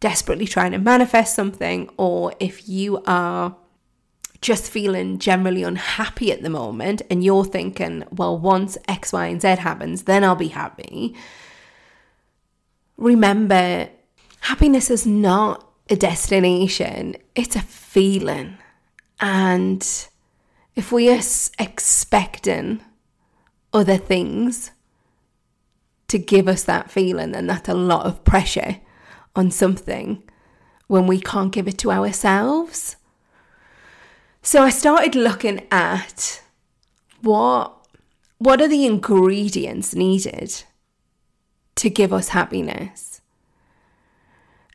desperately 0.00 0.46
trying 0.46 0.72
to 0.72 0.78
manifest 0.78 1.34
something, 1.34 1.90
or 1.96 2.32
if 2.40 2.68
you 2.68 3.02
are 3.06 3.56
just 4.40 4.70
feeling 4.70 5.18
generally 5.18 5.62
unhappy 5.62 6.32
at 6.32 6.42
the 6.42 6.50
moment 6.50 7.00
and 7.08 7.22
you're 7.22 7.44
thinking, 7.44 8.04
well, 8.10 8.36
once 8.36 8.76
X, 8.88 9.12
Y, 9.12 9.26
and 9.26 9.40
Z 9.40 9.48
happens, 9.56 10.02
then 10.04 10.24
I'll 10.24 10.34
be 10.34 10.48
happy. 10.48 11.14
Remember, 12.96 13.88
happiness 14.40 14.90
is 14.90 15.06
not 15.06 15.68
a 15.88 15.96
destination, 15.96 17.16
it's 17.34 17.54
a 17.54 17.60
feeling. 17.60 18.58
And 19.20 19.86
if 20.74 20.90
we 20.90 21.10
are 21.10 21.20
expecting 21.58 22.80
other 23.72 23.96
things 23.96 24.72
to 26.12 26.18
give 26.18 26.46
us 26.46 26.62
that 26.64 26.90
feeling, 26.90 27.32
then 27.32 27.46
that's 27.46 27.70
a 27.70 27.74
lot 27.74 28.04
of 28.04 28.22
pressure 28.22 28.76
on 29.34 29.50
something 29.50 30.22
when 30.86 31.06
we 31.06 31.18
can't 31.18 31.52
give 31.52 31.66
it 31.66 31.78
to 31.78 31.90
ourselves. 31.90 32.96
So 34.42 34.62
I 34.62 34.68
started 34.68 35.14
looking 35.14 35.66
at 35.70 36.42
what 37.22 37.78
what 38.36 38.60
are 38.60 38.68
the 38.68 38.84
ingredients 38.84 39.94
needed 39.94 40.64
to 41.76 41.88
give 41.88 42.12
us 42.12 42.28
happiness. 42.28 43.22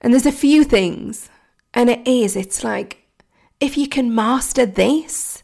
And 0.01 0.11
there's 0.11 0.25
a 0.25 0.31
few 0.31 0.63
things. 0.63 1.29
And 1.71 1.87
it 1.89 2.07
is, 2.07 2.35
it's 2.35 2.63
like 2.63 3.05
if 3.59 3.77
you 3.77 3.87
can 3.87 4.15
master 4.15 4.65
this, 4.65 5.43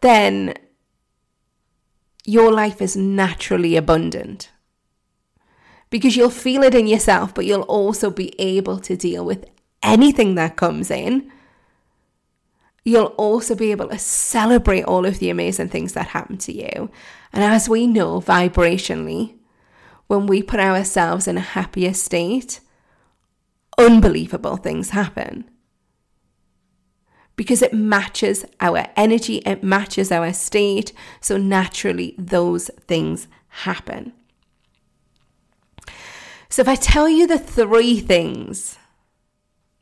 then 0.00 0.54
your 2.24 2.50
life 2.50 2.82
is 2.82 2.96
naturally 2.96 3.76
abundant 3.76 4.50
because 5.90 6.16
you'll 6.16 6.30
feel 6.30 6.62
it 6.62 6.74
in 6.74 6.86
yourself, 6.86 7.34
but 7.34 7.44
you'll 7.44 7.62
also 7.62 8.10
be 8.10 8.40
able 8.40 8.78
to 8.78 8.96
deal 8.96 9.24
with 9.24 9.44
anything 9.82 10.36
that 10.36 10.56
comes 10.56 10.90
in. 10.90 11.30
You'll 12.84 13.14
also 13.18 13.54
be 13.54 13.72
able 13.72 13.88
to 13.88 13.98
celebrate 13.98 14.84
all 14.84 15.04
of 15.04 15.18
the 15.18 15.30
amazing 15.30 15.68
things 15.68 15.92
that 15.92 16.08
happen 16.08 16.38
to 16.38 16.52
you. 16.52 16.90
And 17.32 17.44
as 17.44 17.68
we 17.68 17.86
know 17.86 18.20
vibrationally, 18.20 19.34
when 20.06 20.26
we 20.26 20.42
put 20.42 20.60
ourselves 20.60 21.28
in 21.28 21.36
a 21.36 21.40
happier 21.40 21.92
state, 21.92 22.60
unbelievable 23.76 24.56
things 24.56 24.90
happen. 24.90 25.48
Because 27.36 27.62
it 27.62 27.72
matches 27.72 28.44
our 28.60 28.86
energy, 28.96 29.36
it 29.38 29.62
matches 29.62 30.12
our 30.12 30.32
state. 30.32 30.92
So 31.20 31.36
naturally, 31.36 32.14
those 32.18 32.70
things 32.86 33.28
happen. 33.48 34.12
So 36.50 36.62
if 36.62 36.68
I 36.68 36.74
tell 36.74 37.08
you 37.08 37.28
the 37.28 37.38
three 37.38 38.00
things 38.00 38.76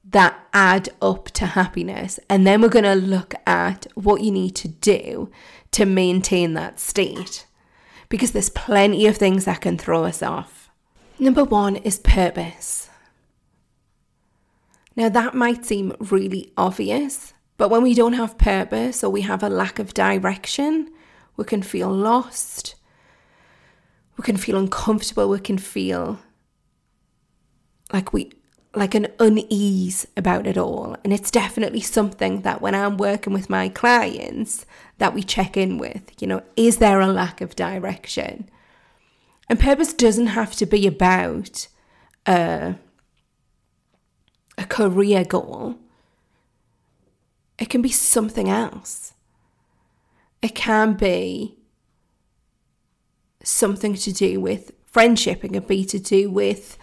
that 0.05 0.39
add 0.53 0.91
up 1.01 1.31
to 1.31 1.47
happiness, 1.47 2.21
and 2.29 2.47
then 2.47 2.61
we're 2.61 2.69
going 2.69 2.85
to 2.85 2.95
look 2.95 3.35
at 3.47 3.87
what 3.95 4.21
you 4.21 4.31
need 4.31 4.55
to 4.57 4.69
do 4.69 5.31
to 5.73 5.87
maintain 5.87 6.53
that 6.55 6.79
state, 6.79 7.47
because 8.11 8.33
there's 8.33 8.51
plenty 8.51 9.07
of 9.07 9.17
things 9.17 9.47
that 9.47 9.63
can 9.63 9.79
throw 9.79 10.05
us 10.05 10.23
off. 10.23 10.69
Number 11.19 11.43
one 11.43 11.77
is 11.77 11.99
purpose. 11.99 12.91
Now, 14.95 15.09
that 15.09 15.35
might 15.35 15.65
seem 15.65 15.95
really 15.99 16.53
obvious, 16.57 17.33
but 17.57 17.71
when 17.71 17.83
we 17.83 17.95
don't 17.95 18.13
have 18.13 18.37
purpose 18.37 19.03
or 19.03 19.11
we 19.11 19.23
have 19.23 19.43
a 19.43 19.49
lack 19.49 19.79
of 19.79 19.95
direction, 19.95 20.91
we 21.37 21.45
can 21.45 21.63
feel 21.63 21.91
lost, 21.91 22.75
we 24.17 24.23
can 24.23 24.37
feel 24.37 24.59
uncomfortable, 24.59 25.29
we 25.29 25.41
can 25.41 25.57
feel 25.57 26.19
like 27.93 28.13
we 28.13 28.33
like 28.75 28.95
an 28.95 29.09
unease 29.19 30.07
about 30.17 30.47
it 30.47 30.59
all. 30.59 30.97
And 31.03 31.13
it's 31.13 31.31
definitely 31.31 31.81
something 31.81 32.43
that 32.43 32.61
when 32.61 32.75
i'm 32.75 32.97
working 32.97 33.33
with 33.33 33.51
my 33.51 33.69
clients 33.69 34.67
that 34.99 35.15
we 35.15 35.23
check 35.23 35.57
in 35.57 35.79
with 35.79 36.13
you 36.21 36.27
know 36.27 36.43
is 36.57 36.79
there 36.79 37.01
a 37.01 37.07
lack 37.07 37.41
of 37.41 37.57
direction? 37.57 38.49
And 39.49 39.59
purpose 39.59 39.95
doesn't 39.95 40.29
have 40.29 40.55
to 40.57 40.67
be 40.67 40.87
about 40.87 41.69
a, 42.27 42.75
a 44.59 44.65
career 44.65 45.25
goal. 45.25 45.77
It 47.59 47.71
can 47.71 47.81
be 47.81 47.89
something 47.89 48.49
else. 48.49 49.15
It 50.43 50.55
can 50.55 50.95
be 50.95 51.59
something 53.43 53.95
to 53.95 54.13
do 54.13 54.39
with 54.41 54.73
friendship. 54.85 55.45
It 55.45 55.53
can 55.55 55.63
be 55.65 55.85
to 55.87 55.99
do 55.99 56.31
with 56.31 56.77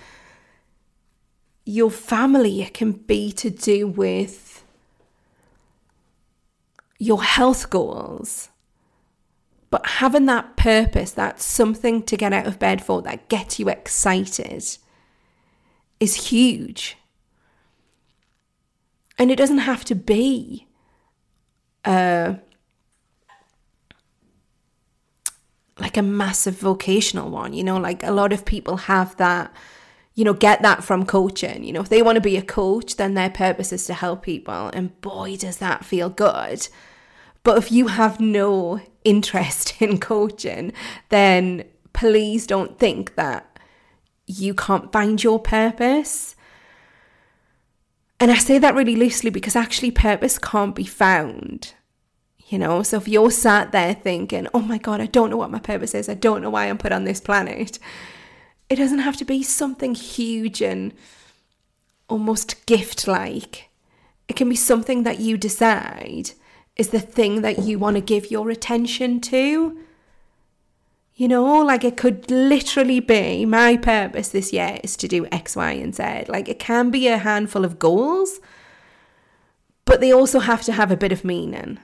your 1.65 1.89
family, 1.89 2.61
it 2.61 2.73
can 2.73 2.91
be 2.91 3.31
to 3.33 3.49
do 3.49 3.87
with 3.87 4.63
your 6.99 7.23
health 7.23 7.69
goals. 7.69 8.49
But 9.71 9.85
having 9.85 10.27
that 10.27 10.55
purpose, 10.55 11.11
that 11.11 11.41
something 11.41 12.03
to 12.03 12.15
get 12.15 12.31
out 12.31 12.47
of 12.47 12.59
bed 12.59 12.83
for, 12.83 13.01
that 13.01 13.27
gets 13.27 13.59
you 13.59 13.67
excited, 13.67 14.63
is 15.99 16.29
huge. 16.29 16.97
And 19.17 19.31
it 19.31 19.37
doesn't 19.37 19.59
have 19.59 19.83
to 19.85 19.95
be 19.95 20.67
a, 21.83 22.37
like 25.79 25.97
a 25.97 26.01
massive 26.01 26.57
vocational 26.59 27.29
one, 27.29 27.53
you 27.53 27.63
know, 27.63 27.77
like 27.77 28.03
a 28.03 28.11
lot 28.11 28.31
of 28.31 28.45
people 28.45 28.77
have 28.77 29.17
that 29.17 29.53
you 30.15 30.23
know, 30.23 30.33
get 30.33 30.61
that 30.61 30.83
from 30.83 31.05
coaching. 31.05 31.63
You 31.63 31.73
know, 31.73 31.81
if 31.81 31.89
they 31.89 32.01
want 32.01 32.15
to 32.15 32.21
be 32.21 32.37
a 32.37 32.41
coach, 32.41 32.95
then 32.95 33.13
their 33.13 33.29
purpose 33.29 33.73
is 33.73 33.85
to 33.85 33.93
help 33.93 34.23
people. 34.23 34.71
And 34.73 34.99
boy, 35.01 35.35
does 35.35 35.57
that 35.57 35.85
feel 35.85 36.09
good. 36.09 36.67
But 37.43 37.57
if 37.57 37.71
you 37.71 37.87
have 37.87 38.19
no 38.19 38.81
interest 39.03 39.81
in 39.81 39.99
coaching, 39.99 40.71
then 41.09 41.65
please 41.93 42.47
don't 42.47 42.79
think 42.79 43.15
that 43.15 43.59
you 44.25 44.53
can't 44.53 44.91
find 44.91 45.23
your 45.23 45.39
purpose. 45.39 46.35
And 48.19 48.31
I 48.31 48.37
say 48.37 48.57
that 48.57 48.73
really 48.73 48.95
loosely 48.95 49.29
because 49.29 49.55
actually, 49.55 49.91
purpose 49.91 50.39
can't 50.39 50.73
be 50.73 50.85
found. 50.85 51.73
You 52.47 52.59
know, 52.59 52.83
so 52.83 52.97
if 52.97 53.07
you're 53.07 53.31
sat 53.31 53.71
there 53.71 53.95
thinking, 53.95 54.47
oh 54.53 54.59
my 54.59 54.77
God, 54.77 55.01
I 55.01 55.07
don't 55.07 55.29
know 55.31 55.37
what 55.37 55.51
my 55.51 55.59
purpose 55.59 55.95
is, 55.95 56.07
I 56.07 56.13
don't 56.13 56.41
know 56.41 56.51
why 56.51 56.67
I'm 56.67 56.77
put 56.77 56.91
on 56.91 57.03
this 57.03 57.19
planet, 57.19 57.79
it 58.69 58.75
doesn't 58.77 58.99
have 58.99 59.17
to 59.17 59.25
be 59.25 59.43
something 59.43 59.95
huge 59.95 60.61
and 60.61 60.93
almost 62.09 62.65
gift 62.65 63.07
like. 63.07 63.69
It 64.27 64.35
can 64.35 64.49
be 64.49 64.55
something 64.55 65.03
that 65.03 65.19
you 65.19 65.37
decide 65.37 66.31
is 66.75 66.89
the 66.89 66.99
thing 66.99 67.41
that 67.41 67.59
you 67.59 67.79
want 67.79 67.95
to 67.95 68.01
give 68.01 68.31
your 68.31 68.49
attention 68.49 69.21
to. 69.21 69.79
You 71.13 71.27
know, 71.29 71.61
like 71.61 71.83
it 71.85 71.95
could 71.95 72.29
literally 72.29 72.99
be 72.99 73.45
my 73.45 73.77
purpose 73.77 74.29
this 74.29 74.51
year 74.51 74.79
is 74.83 74.97
to 74.97 75.07
do 75.07 75.27
X, 75.31 75.55
Y, 75.55 75.71
and 75.71 75.95
Z. 75.95 76.25
Like 76.27 76.49
it 76.49 76.59
can 76.59 76.89
be 76.89 77.07
a 77.07 77.17
handful 77.17 77.63
of 77.63 77.79
goals, 77.79 78.39
but 79.85 80.01
they 80.01 80.11
also 80.11 80.39
have 80.39 80.63
to 80.63 80.73
have 80.73 80.91
a 80.91 80.97
bit 80.97 81.13
of 81.13 81.23
meaning. 81.23 81.79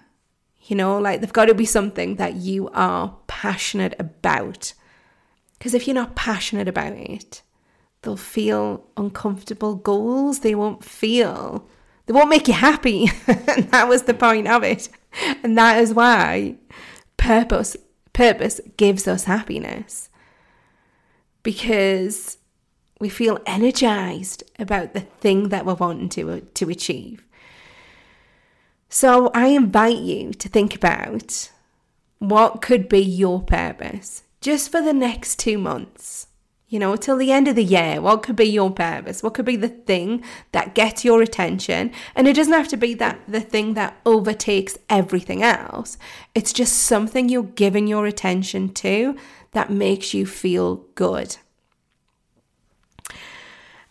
You 0.63 0.75
know, 0.75 0.99
like 0.99 1.21
they've 1.21 1.31
got 1.31 1.45
to 1.45 1.53
be 1.53 1.65
something 1.65 2.15
that 2.15 2.35
you 2.35 2.69
are 2.69 3.15
passionate 3.27 3.95
about. 3.97 4.73
Because 5.61 5.75
if 5.75 5.87
you're 5.87 5.93
not 5.93 6.15
passionate 6.15 6.67
about 6.67 6.93
it, 6.93 7.43
they'll 8.01 8.17
feel 8.17 8.83
uncomfortable 8.97 9.75
goals. 9.75 10.39
They 10.39 10.55
won't 10.55 10.83
feel, 10.83 11.69
they 12.07 12.13
won't 12.13 12.31
make 12.31 12.47
you 12.47 12.55
happy. 12.55 13.11
and 13.27 13.69
that 13.69 13.87
was 13.87 14.01
the 14.01 14.15
point 14.15 14.47
of 14.47 14.63
it. 14.63 14.89
And 15.43 15.55
that 15.59 15.77
is 15.77 15.93
why 15.93 16.55
purpose, 17.17 17.77
purpose 18.11 18.59
gives 18.75 19.07
us 19.07 19.25
happiness. 19.25 20.09
Because 21.43 22.39
we 22.99 23.07
feel 23.09 23.37
energized 23.45 24.43
about 24.57 24.95
the 24.95 25.01
thing 25.01 25.49
that 25.49 25.63
we're 25.63 25.75
wanting 25.75 26.09
to, 26.09 26.41
to 26.41 26.69
achieve. 26.71 27.23
So 28.89 29.29
I 29.35 29.49
invite 29.49 29.99
you 29.99 30.33
to 30.33 30.49
think 30.49 30.73
about 30.73 31.51
what 32.17 32.63
could 32.63 32.89
be 32.89 33.03
your 33.03 33.43
purpose 33.43 34.23
just 34.41 34.71
for 34.71 34.81
the 34.81 34.93
next 34.93 35.39
two 35.39 35.57
months. 35.57 36.27
You 36.67 36.79
know, 36.79 36.95
till 36.95 37.17
the 37.17 37.33
end 37.33 37.49
of 37.49 37.55
the 37.55 37.63
year, 37.63 38.01
what 38.01 38.23
could 38.23 38.37
be 38.37 38.45
your 38.45 38.71
purpose? 38.71 39.21
What 39.21 39.33
could 39.33 39.45
be 39.45 39.57
the 39.57 39.67
thing 39.67 40.23
that 40.53 40.73
gets 40.73 41.03
your 41.03 41.21
attention? 41.21 41.91
And 42.15 42.29
it 42.29 42.35
doesn't 42.35 42.53
have 42.53 42.69
to 42.69 42.77
be 42.77 42.93
that 42.93 43.19
the 43.27 43.41
thing 43.41 43.73
that 43.73 43.99
overtakes 44.05 44.77
everything 44.89 45.43
else. 45.43 45.97
It's 46.33 46.53
just 46.53 46.77
something 46.77 47.27
you're 47.27 47.43
giving 47.43 47.87
your 47.87 48.05
attention 48.05 48.73
to 48.75 49.17
that 49.51 49.69
makes 49.69 50.13
you 50.13 50.25
feel 50.25 50.85
good. 50.95 51.35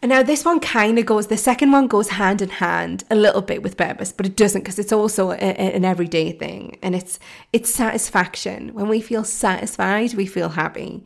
And 0.03 0.09
now 0.09 0.23
this 0.23 0.47
one 0.47 0.61
kind 0.61 0.99
of 0.99 1.05
goes, 1.05 1.27
the 1.27 1.37
second 1.37 1.73
one 1.73 1.87
goes 1.87 2.11
hand 2.11 2.41
in 2.41 2.49
hand 2.49 3.05
a 3.11 3.15
little 3.15 3.43
bit 3.43 3.63
with 3.63 3.77
purpose, 3.77 4.13
but 4.13 4.25
it 4.25 4.35
doesn't 4.35 4.63
because 4.63 4.79
it's 4.79 4.93
also 4.93 5.33
a, 5.33 5.35
a, 5.35 5.75
an 5.75 5.85
everyday 5.85 6.33
thing. 6.33 6.79
And 6.83 6.95
it's 6.95 7.19
it's 7.53 7.73
satisfaction. 7.73 8.73
When 8.73 8.89
we 8.89 9.03
feel 9.03 9.25
satisfied, 9.25 10.15
we 10.15 10.25
feel 10.25 10.51
happy. 10.51 11.05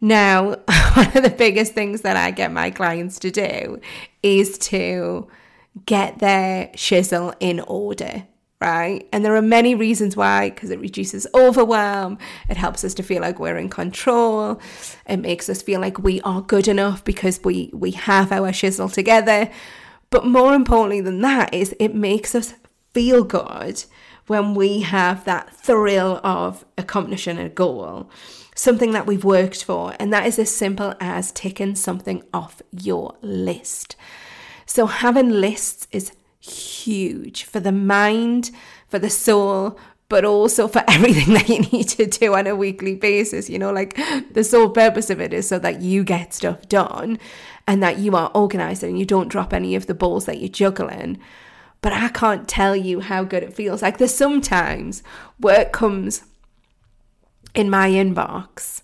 Now, 0.00 0.50
one 0.94 1.16
of 1.16 1.22
the 1.24 1.34
biggest 1.36 1.72
things 1.72 2.02
that 2.02 2.16
I 2.16 2.30
get 2.30 2.52
my 2.52 2.70
clients 2.70 3.18
to 3.20 3.30
do 3.30 3.80
is 4.22 4.56
to 4.58 5.26
get 5.84 6.20
their 6.20 6.68
shizzle 6.68 7.34
in 7.40 7.60
order, 7.60 8.24
right? 8.60 9.06
And 9.12 9.24
there 9.24 9.36
are 9.36 9.42
many 9.42 9.74
reasons 9.74 10.16
why, 10.16 10.50
because 10.50 10.70
it 10.70 10.80
reduces 10.80 11.26
overwhelm, 11.34 12.18
it 12.48 12.56
helps 12.56 12.84
us 12.84 12.94
to 12.94 13.02
feel 13.02 13.20
like 13.20 13.38
we're 13.38 13.58
in 13.58 13.68
control, 13.68 14.60
it 15.06 15.18
makes 15.18 15.48
us 15.48 15.62
feel 15.62 15.80
like 15.80 15.98
we 15.98 16.20
are 16.22 16.40
good 16.40 16.68
enough 16.68 17.04
because 17.04 17.40
we 17.44 17.70
we 17.72 17.90
have 17.92 18.32
our 18.32 18.50
shizzle 18.50 18.92
together. 18.92 19.50
But 20.10 20.24
more 20.24 20.54
importantly 20.54 21.00
than 21.00 21.20
that 21.22 21.52
is 21.52 21.74
it 21.78 21.94
makes 21.94 22.34
us 22.34 22.54
feel 22.94 23.24
good 23.24 23.84
when 24.26 24.54
we 24.54 24.80
have 24.80 25.24
that 25.24 25.54
thrill 25.54 26.20
of 26.24 26.64
accomplishing 26.78 27.38
a 27.38 27.48
goal 27.48 28.10
something 28.56 28.92
that 28.92 29.06
we've 29.06 29.24
worked 29.24 29.62
for, 29.62 29.94
and 30.00 30.12
that 30.12 30.26
is 30.26 30.38
as 30.38 30.50
simple 30.50 30.94
as 30.98 31.30
ticking 31.30 31.74
something 31.74 32.22
off 32.32 32.62
your 32.72 33.14
list. 33.20 33.96
So, 34.64 34.86
having 34.86 35.30
lists 35.30 35.86
is 35.92 36.12
huge 36.46 37.44
for 37.44 37.60
the 37.60 37.72
mind, 37.72 38.50
for 38.88 38.98
the 38.98 39.10
soul, 39.10 39.78
but 40.08 40.24
also 40.24 40.68
for 40.68 40.82
everything 40.88 41.34
that 41.34 41.48
you 41.48 41.60
need 41.60 41.88
to 41.90 42.06
do 42.06 42.34
on 42.34 42.46
a 42.46 42.56
weekly 42.56 42.94
basis. 42.94 43.50
You 43.50 43.58
know, 43.58 43.72
like 43.72 43.98
the 44.32 44.44
sole 44.44 44.70
purpose 44.70 45.10
of 45.10 45.20
it 45.20 45.32
is 45.32 45.48
so 45.48 45.58
that 45.58 45.82
you 45.82 46.04
get 46.04 46.34
stuff 46.34 46.68
done 46.68 47.18
and 47.66 47.82
that 47.82 47.98
you 47.98 48.16
are 48.16 48.30
organized 48.34 48.82
and 48.82 48.98
you 48.98 49.04
don't 49.04 49.28
drop 49.28 49.52
any 49.52 49.74
of 49.74 49.86
the 49.86 49.94
balls 49.94 50.26
that 50.26 50.38
you're 50.38 50.48
juggling. 50.48 51.18
But 51.82 51.92
I 51.92 52.08
can't 52.08 52.48
tell 52.48 52.74
you 52.74 53.00
how 53.00 53.24
good 53.24 53.42
it 53.42 53.54
feels. 53.54 53.82
Like 53.82 53.98
there's 53.98 54.14
sometimes 54.14 55.02
work 55.40 55.72
comes 55.72 56.24
in 57.54 57.70
my 57.70 57.90
inbox 57.90 58.82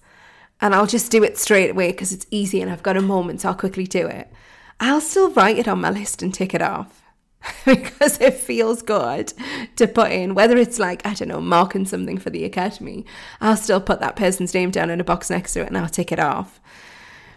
and 0.61 0.75
I'll 0.75 0.87
just 0.87 1.11
do 1.11 1.25
it 1.25 1.37
straight 1.37 1.71
away 1.71 1.91
because 1.91 2.13
it's 2.13 2.27
easy 2.31 2.61
and 2.61 2.71
I've 2.71 2.83
got 2.83 2.97
a 2.97 3.03
moment, 3.03 3.41
so 3.41 3.49
I'll 3.49 3.55
quickly 3.55 3.87
do 3.87 4.07
it. 4.07 4.31
I'll 4.79 5.01
still 5.01 5.31
write 5.31 5.59
it 5.59 5.69
on 5.69 5.81
my 5.81 5.91
list 5.91 6.23
and 6.23 6.33
tick 6.33 6.55
it 6.55 6.63
off 6.63 7.02
because 7.65 8.21
it 8.21 8.35
feels 8.35 8.83
good 8.83 9.33
to 9.77 9.89
put 9.89 10.13
in, 10.13 10.35
whether 10.35 10.57
it's 10.57 10.79
like, 10.79 11.05
I 11.07 11.15
don't 11.15 11.29
know, 11.29 11.41
marking 11.41 11.87
something 11.87 12.19
for 12.19 12.31
the 12.31 12.45
academy, 12.45 13.05
I'll 13.41 13.57
still 13.57 13.81
put 13.81 14.01
that 14.01 14.17
person's 14.17 14.55
name 14.55 14.71
down 14.71 14.91
in 14.91 15.01
a 15.01 15.05
box 15.05 15.31
next 15.31 15.55
to 15.55 15.61
it 15.61 15.69
and 15.69 15.79
I'll 15.79 15.89
tick 15.89 16.13
it 16.13 16.21
off. 16.21 16.61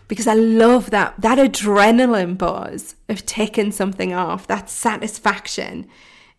Because 0.08 0.28
I 0.28 0.36
love 0.36 0.92
that, 0.92 1.16
that 1.20 1.40
adrenaline 1.40 2.38
buzz 2.38 2.96
of 3.10 3.26
ticking 3.26 3.72
something 3.72 4.14
off, 4.14 4.46
that 4.48 4.70
satisfaction 4.70 5.88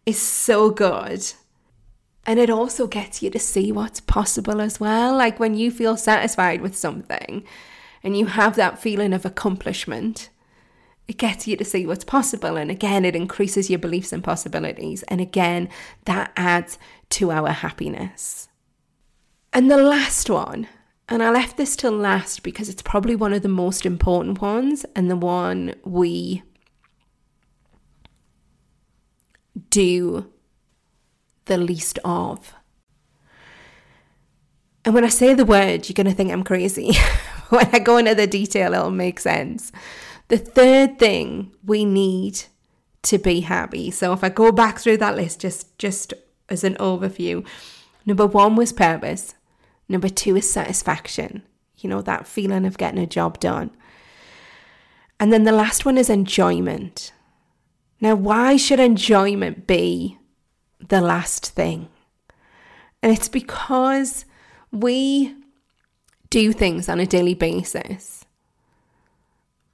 is 0.05 0.21
so 0.21 0.71
good. 0.71 1.33
And 2.25 2.39
it 2.39 2.51
also 2.51 2.87
gets 2.87 3.23
you 3.23 3.31
to 3.31 3.39
see 3.39 3.73
what's 3.73 4.01
possible 4.01 4.61
as 4.61 4.79
well. 4.79 5.17
Like 5.17 5.41
when 5.41 5.57
you 5.57 5.71
feel 5.71 5.97
satisfied 5.97 6.61
with 6.61 6.77
something 6.77 7.45
and 8.05 8.17
you 8.17 8.27
have 8.27 8.55
that 8.55 8.81
feeling 8.81 9.13
of 9.13 9.25
accomplishment, 9.25 10.29
it 11.09 11.19
gets 11.19 11.47
you 11.47 11.57
to 11.57 11.65
see 11.65 11.87
what's 11.87 12.05
possible. 12.05 12.57
And 12.57 12.71
again, 12.71 13.05
it 13.05 13.15
increases 13.15 13.71
your 13.71 13.79
beliefs 13.79 14.13
and 14.13 14.25
possibilities. 14.25 15.03
And 15.05 15.21
again, 15.21 15.69
that 16.05 16.33
adds 16.37 16.79
to 17.11 17.31
our 17.31 17.51
happiness. 17.51 18.49
And 19.53 19.71
the 19.71 19.77
last 19.77 20.29
one, 20.29 20.69
and 21.09 21.23
I 21.23 21.31
left 21.31 21.57
this 21.57 21.77
till 21.77 21.93
last 21.93 22.43
because 22.43 22.69
it's 22.69 22.83
probably 22.83 23.15
one 23.15 23.33
of 23.33 23.43
the 23.43 23.49
most 23.49 23.87
important 23.87 24.41
ones 24.41 24.85
and 24.97 25.09
the 25.11 25.17
one 25.17 25.75
we 25.85 26.43
do 29.71 30.30
the 31.45 31.57
least 31.57 31.99
of. 32.04 32.52
And 34.85 34.95
when 34.95 35.04
I 35.04 35.09
say 35.09 35.35
the 35.35 35.45
word, 35.45 35.89
you're 35.89 35.95
going 35.95 36.07
to 36.07 36.15
think 36.15 36.33
I'm 36.33 36.45
crazy. 36.45 36.95
when 37.49 37.69
I 37.73 37.78
go 37.78 37.97
into 37.97 38.15
the 38.15 38.26
detail, 38.26 38.75
it'll 38.75 38.91
make 38.91 39.21
sense. 39.21 39.73
The 40.28 40.39
third 40.39 40.99
thing 40.99 41.52
we 41.65 41.84
need 41.84 42.45
to 43.02 43.19
be 43.19 43.41
happy. 43.41 43.91
So 43.91 44.12
if 44.12 44.25
I 44.25 44.28
go 44.28 44.50
back 44.50 44.78
through 44.78 44.97
that 44.99 45.17
list 45.17 45.41
just 45.41 45.78
just 45.78 46.15
as 46.49 46.65
an 46.65 46.75
overview, 46.75 47.47
number 48.04 48.26
1 48.26 48.56
was 48.56 48.73
purpose. 48.73 49.34
Number 49.89 50.08
2 50.08 50.36
is 50.36 50.50
satisfaction. 50.50 51.43
You 51.78 51.91
know, 51.91 52.02
that 52.02 52.26
feeling 52.26 52.65
of 52.65 52.78
getting 52.78 53.00
a 53.00 53.06
job 53.06 53.39
done. 53.39 53.71
And 55.21 55.32
then 55.32 55.45
the 55.45 55.52
last 55.52 55.84
one 55.84 55.99
is 55.99 56.10
enjoyment. 56.10 57.12
Now, 58.00 58.15
why 58.15 58.56
should 58.56 58.80
enjoyment 58.80 59.67
be 59.67 60.19
the 60.80 61.00
last 61.00 61.47
thing. 61.52 61.89
And 63.02 63.12
it's 63.12 63.28
because 63.28 64.25
we 64.73 65.34
do 66.30 66.52
things 66.52 66.89
on 66.89 67.00
a 67.00 67.06
daily 67.06 67.34
basis. 67.34 68.16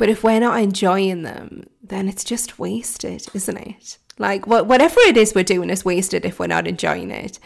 But 0.03 0.09
if 0.09 0.25
we're 0.25 0.41
not 0.41 0.61
enjoying 0.61 1.23
them, 1.23 1.63
then 1.81 2.09
it's 2.09 2.25
just 2.25 2.59
wasted, 2.59 3.25
isn't 3.35 3.57
it? 3.57 3.99
Like 4.19 4.49
whatever 4.49 4.99
it 5.03 5.17
is 5.17 5.33
we're 5.33 5.45
doing 5.45 5.71
is 5.71 5.85
wasted 5.85 6.25
if 6.25 6.41
we're 6.41 6.49
not 6.49 6.67
enjoying 6.67 7.13
it. 7.13 7.39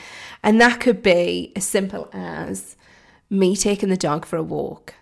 And 0.42 0.58
that 0.58 0.80
could 0.80 1.02
be 1.02 1.52
as 1.54 1.66
simple 1.66 2.08
as 2.14 2.74
me 3.28 3.56
taking 3.56 3.90
the 3.90 3.96
dog 3.98 4.24
for 4.24 4.38
a 4.38 4.42
walk. 4.42 4.94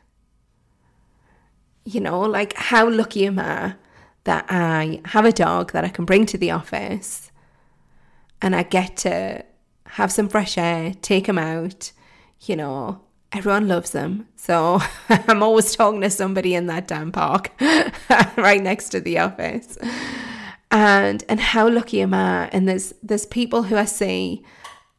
You 1.84 2.00
know, 2.00 2.22
like 2.22 2.54
how 2.54 2.90
lucky 2.90 3.24
am 3.24 3.38
I 3.38 3.76
that 4.24 4.46
I 4.48 5.00
have 5.04 5.24
a 5.24 5.30
dog 5.30 5.70
that 5.74 5.84
I 5.84 5.90
can 5.90 6.04
bring 6.04 6.26
to 6.26 6.36
the 6.36 6.50
office 6.50 7.30
and 8.42 8.56
I 8.56 8.64
get 8.64 8.96
to 8.96 9.44
have 9.90 10.10
some 10.10 10.28
fresh 10.28 10.58
air, 10.58 10.92
take 11.02 11.28
him 11.28 11.38
out, 11.38 11.92
you 12.40 12.56
know, 12.56 13.03
everyone 13.34 13.68
loves 13.68 13.90
them. 13.90 14.28
So 14.36 14.80
I'm 15.08 15.42
always 15.42 15.74
talking 15.74 16.00
to 16.02 16.10
somebody 16.10 16.54
in 16.54 16.66
that 16.68 16.88
damn 16.88 17.12
park 17.12 17.52
right 18.36 18.62
next 18.62 18.90
to 18.90 19.00
the 19.00 19.18
office. 19.18 19.76
And 20.70 21.24
and 21.28 21.40
how 21.40 21.68
lucky 21.68 22.00
am 22.00 22.14
I? 22.14 22.48
And 22.48 22.68
there's 22.68 22.94
there's 23.02 23.26
people 23.26 23.64
who 23.64 23.76
I 23.76 23.84
see 23.84 24.44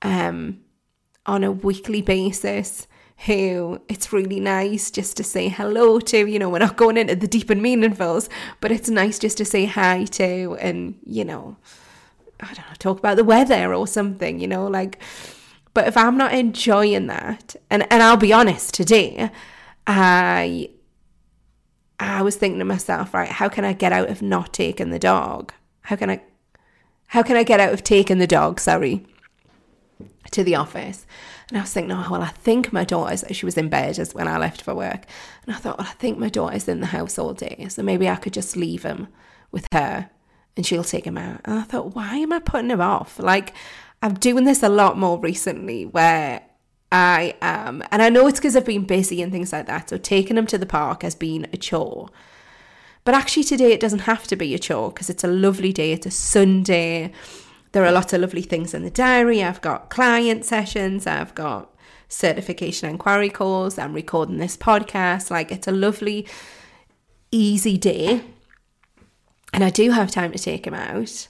um 0.01 0.59
on 1.25 1.43
a 1.43 1.51
weekly 1.51 2.01
basis 2.01 2.87
who 3.25 3.79
it's 3.87 4.11
really 4.11 4.39
nice 4.39 4.91
just 4.91 5.17
to 5.17 5.23
say 5.23 5.47
hello 5.47 5.99
to. 5.99 6.25
You 6.27 6.39
know, 6.39 6.49
we're 6.49 6.59
not 6.59 6.77
going 6.77 6.97
into 6.97 7.15
the 7.15 7.27
deep 7.27 7.49
and 7.49 7.61
meaningfuls, 7.61 8.29
but 8.59 8.71
it's 8.71 8.89
nice 8.89 9.17
just 9.17 9.37
to 9.37 9.45
say 9.45 9.65
hi 9.65 10.05
to 10.05 10.57
and, 10.59 10.99
you 11.05 11.23
know, 11.23 11.55
I 12.41 12.47
don't 12.47 12.57
know, 12.57 12.75
talk 12.77 12.99
about 12.99 13.15
the 13.15 13.23
weather 13.23 13.73
or 13.73 13.87
something, 13.87 14.39
you 14.39 14.47
know, 14.47 14.67
like 14.67 14.99
but 15.75 15.87
if 15.87 15.97
I'm 15.97 16.17
not 16.17 16.33
enjoying 16.33 17.07
that, 17.07 17.55
and, 17.69 17.85
and 17.91 18.01
I'll 18.01 18.17
be 18.17 18.33
honest 18.33 18.73
today, 18.73 19.29
I 19.85 20.69
I 21.99 22.21
was 22.21 22.37
thinking 22.37 22.59
to 22.59 22.65
myself, 22.65 23.13
right, 23.13 23.29
how 23.29 23.49
can 23.49 23.63
I 23.65 23.73
get 23.73 23.91
out 23.91 24.09
of 24.09 24.21
not 24.21 24.53
taking 24.53 24.89
the 24.89 24.99
dog? 24.99 25.53
How 25.81 25.97
can 25.97 26.09
I 26.09 26.21
how 27.07 27.23
can 27.23 27.35
I 27.35 27.43
get 27.43 27.59
out 27.59 27.73
of 27.73 27.83
taking 27.83 28.19
the 28.19 28.25
dog, 28.25 28.61
sorry, 28.61 29.05
to 30.31 30.43
the 30.45 30.55
office? 30.55 31.05
And 31.49 31.57
I 31.57 31.61
was 31.61 31.73
thinking, 31.73 31.91
oh, 31.91 32.07
well, 32.09 32.23
I 32.23 32.29
think 32.29 32.73
my 32.73 32.85
daughter's, 32.85 33.23
she 33.31 33.45
was 33.45 33.57
in 33.57 33.69
bed 33.69 33.99
as 33.99 34.15
when 34.15 34.27
I 34.27 34.37
left 34.37 34.61
for 34.61 34.73
work. 34.73 35.05
And 35.45 35.55
I 35.55 35.59
thought, 35.59 35.77
well, 35.77 35.87
I 35.87 35.93
think 35.93 36.17
my 36.17 36.29
daughter's 36.29 36.67
in 36.67 36.79
the 36.79 36.87
house 36.87 37.19
all 37.19 37.33
day. 37.33 37.67
So 37.69 37.83
maybe 37.83 38.09
I 38.09 38.15
could 38.15 38.33
just 38.33 38.57
leave 38.57 38.81
him 38.81 39.09
with 39.51 39.67
her 39.71 40.09
and 40.57 40.65
she'll 40.65 40.83
take 40.83 41.05
him 41.05 41.17
out. 41.17 41.41
And 41.45 41.59
I 41.59 41.63
thought, 41.63 41.95
why 41.95 42.17
am 42.17 42.33
I 42.33 42.39
putting 42.39 42.71
him 42.71 42.81
off? 42.81 43.19
Like, 43.19 43.53
I'm 44.01 44.15
doing 44.15 44.43
this 44.43 44.63
a 44.63 44.69
lot 44.69 44.97
more 44.97 45.19
recently 45.19 45.85
where 45.85 46.41
I 46.91 47.35
am, 47.41 47.83
and 47.91 48.01
I 48.01 48.09
know 48.09 48.27
it's 48.27 48.39
because 48.39 48.55
I've 48.55 48.65
been 48.65 48.85
busy 48.85 49.21
and 49.21 49.31
things 49.31 49.51
like 49.51 49.67
that. 49.67 49.89
So 49.89 49.97
taking 49.97 50.37
him 50.37 50.45
to 50.47 50.57
the 50.57 50.65
park 50.65 51.03
has 51.03 51.15
been 51.15 51.47
a 51.51 51.57
chore. 51.57 52.09
But 53.03 53.15
actually, 53.15 53.43
today 53.43 53.71
it 53.71 53.79
doesn't 53.79 53.99
have 53.99 54.25
to 54.27 54.35
be 54.35 54.53
a 54.53 54.59
chore 54.59 54.89
because 54.91 55.09
it's 55.09 55.23
a 55.23 55.27
lovely 55.27 55.71
day. 55.71 55.91
It's 55.91 56.05
a 56.05 56.11
Sunday. 56.11 57.11
There 57.71 57.85
are 57.85 57.91
lots 57.91 58.13
of 58.13 58.21
lovely 58.21 58.41
things 58.41 58.73
in 58.73 58.83
the 58.83 58.89
diary. 58.89 59.43
I've 59.43 59.61
got 59.61 59.89
client 59.89 60.45
sessions. 60.45 61.05
I've 61.05 61.35
got 61.35 61.75
certification 62.07 62.89
inquiry 62.89 63.29
calls. 63.29 63.77
I'm 63.77 63.93
recording 63.93 64.37
this 64.37 64.57
podcast. 64.57 65.29
Like, 65.29 65.51
it's 65.51 65.67
a 65.67 65.71
lovely, 65.71 66.27
easy 67.31 67.77
day 67.77 68.21
and 69.55 69.63
I 69.63 69.69
do 69.69 69.91
have 69.91 70.11
time 70.11 70.33
to 70.33 70.37
take 70.37 70.67
him 70.67 70.73
out. 70.73 71.29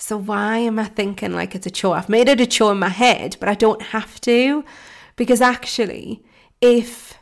So 0.00 0.16
why 0.16 0.58
am 0.58 0.78
I 0.78 0.84
thinking 0.84 1.32
like 1.32 1.54
it's 1.54 1.66
a 1.66 1.70
chore? 1.70 1.94
I've 1.94 2.08
made 2.08 2.28
it 2.28 2.40
a 2.40 2.46
chore 2.46 2.72
in 2.72 2.78
my 2.78 2.88
head, 2.88 3.36
but 3.38 3.50
I 3.50 3.54
don't 3.54 3.82
have 3.82 4.18
to. 4.22 4.64
Because 5.14 5.42
actually, 5.42 6.24
if 6.62 7.18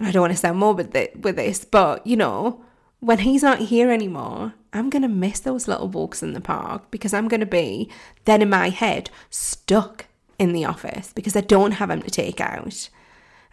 I 0.00 0.10
don't 0.10 0.22
want 0.22 0.32
to 0.32 0.36
sound 0.36 0.58
morbid 0.58 0.92
with 1.22 1.36
this, 1.36 1.64
but 1.64 2.04
you 2.04 2.16
know, 2.16 2.64
when 2.98 3.18
he's 3.18 3.44
not 3.44 3.60
here 3.60 3.92
anymore, 3.92 4.54
I'm 4.72 4.90
going 4.90 5.02
to 5.02 5.08
miss 5.08 5.38
those 5.38 5.68
little 5.68 5.88
walks 5.88 6.20
in 6.20 6.32
the 6.32 6.40
park 6.40 6.90
because 6.90 7.14
I'm 7.14 7.28
going 7.28 7.40
to 7.40 7.46
be 7.46 7.90
then 8.24 8.42
in 8.42 8.50
my 8.50 8.70
head 8.70 9.10
stuck 9.30 10.06
in 10.40 10.52
the 10.52 10.64
office 10.64 11.12
because 11.12 11.36
I 11.36 11.42
don't 11.42 11.72
have 11.72 11.90
him 11.90 12.02
to 12.02 12.10
take 12.10 12.40
out. 12.40 12.88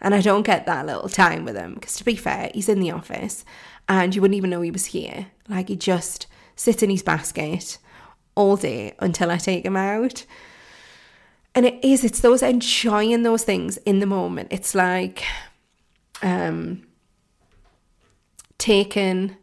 And 0.00 0.16
I 0.16 0.20
don't 0.20 0.44
get 0.44 0.66
that 0.66 0.84
little 0.84 1.08
time 1.08 1.44
with 1.44 1.56
him 1.56 1.74
because, 1.74 1.94
to 1.94 2.04
be 2.04 2.16
fair, 2.16 2.50
he's 2.52 2.68
in 2.68 2.80
the 2.80 2.90
office 2.90 3.44
and 3.88 4.14
you 4.14 4.20
wouldn't 4.20 4.36
even 4.36 4.50
know 4.50 4.62
he 4.62 4.72
was 4.72 4.86
here. 4.86 5.28
Like, 5.48 5.68
he 5.68 5.76
just 5.76 6.26
sits 6.56 6.82
in 6.82 6.90
his 6.90 7.02
basket 7.02 7.78
all 8.34 8.56
day 8.56 8.94
until 8.98 9.30
I 9.30 9.38
take 9.38 9.64
him 9.64 9.76
out. 9.76 10.24
And 11.54 11.64
it 11.66 11.84
is, 11.84 12.04
it's 12.04 12.20
those 12.20 12.42
enjoying 12.42 13.22
those 13.22 13.44
things 13.44 13.76
in 13.78 14.00
the 14.00 14.06
moment. 14.06 14.48
It's 14.50 14.74
like 14.74 15.24
um, 16.22 16.82
taking 18.58 19.36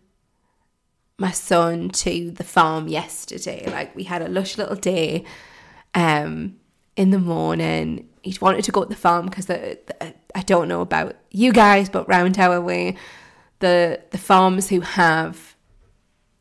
my 1.17 1.31
son 1.31 1.89
to 1.89 2.31
the 2.31 2.43
farm 2.43 2.87
yesterday. 2.87 3.69
Like, 3.69 3.95
we 3.95 4.03
had 4.03 4.21
a 4.21 4.27
lush 4.27 4.57
little 4.57 4.75
day 4.75 5.23
um, 5.93 6.57
in 6.95 7.11
the 7.11 7.19
morning. 7.19 8.09
He 8.23 8.37
wanted 8.41 8.65
to 8.65 8.71
go 8.71 8.83
to 8.83 8.89
the 8.89 8.95
farm 8.95 9.27
because 9.27 9.49
I 9.49 10.41
don't 10.45 10.67
know 10.67 10.81
about 10.81 11.15
you 11.31 11.53
guys, 11.53 11.89
but 11.89 12.07
round 12.07 12.37
our 12.37 12.59
way, 12.59 12.97
the 13.59 14.01
the 14.11 14.17
farms 14.17 14.69
who 14.69 14.81
have 14.81 15.55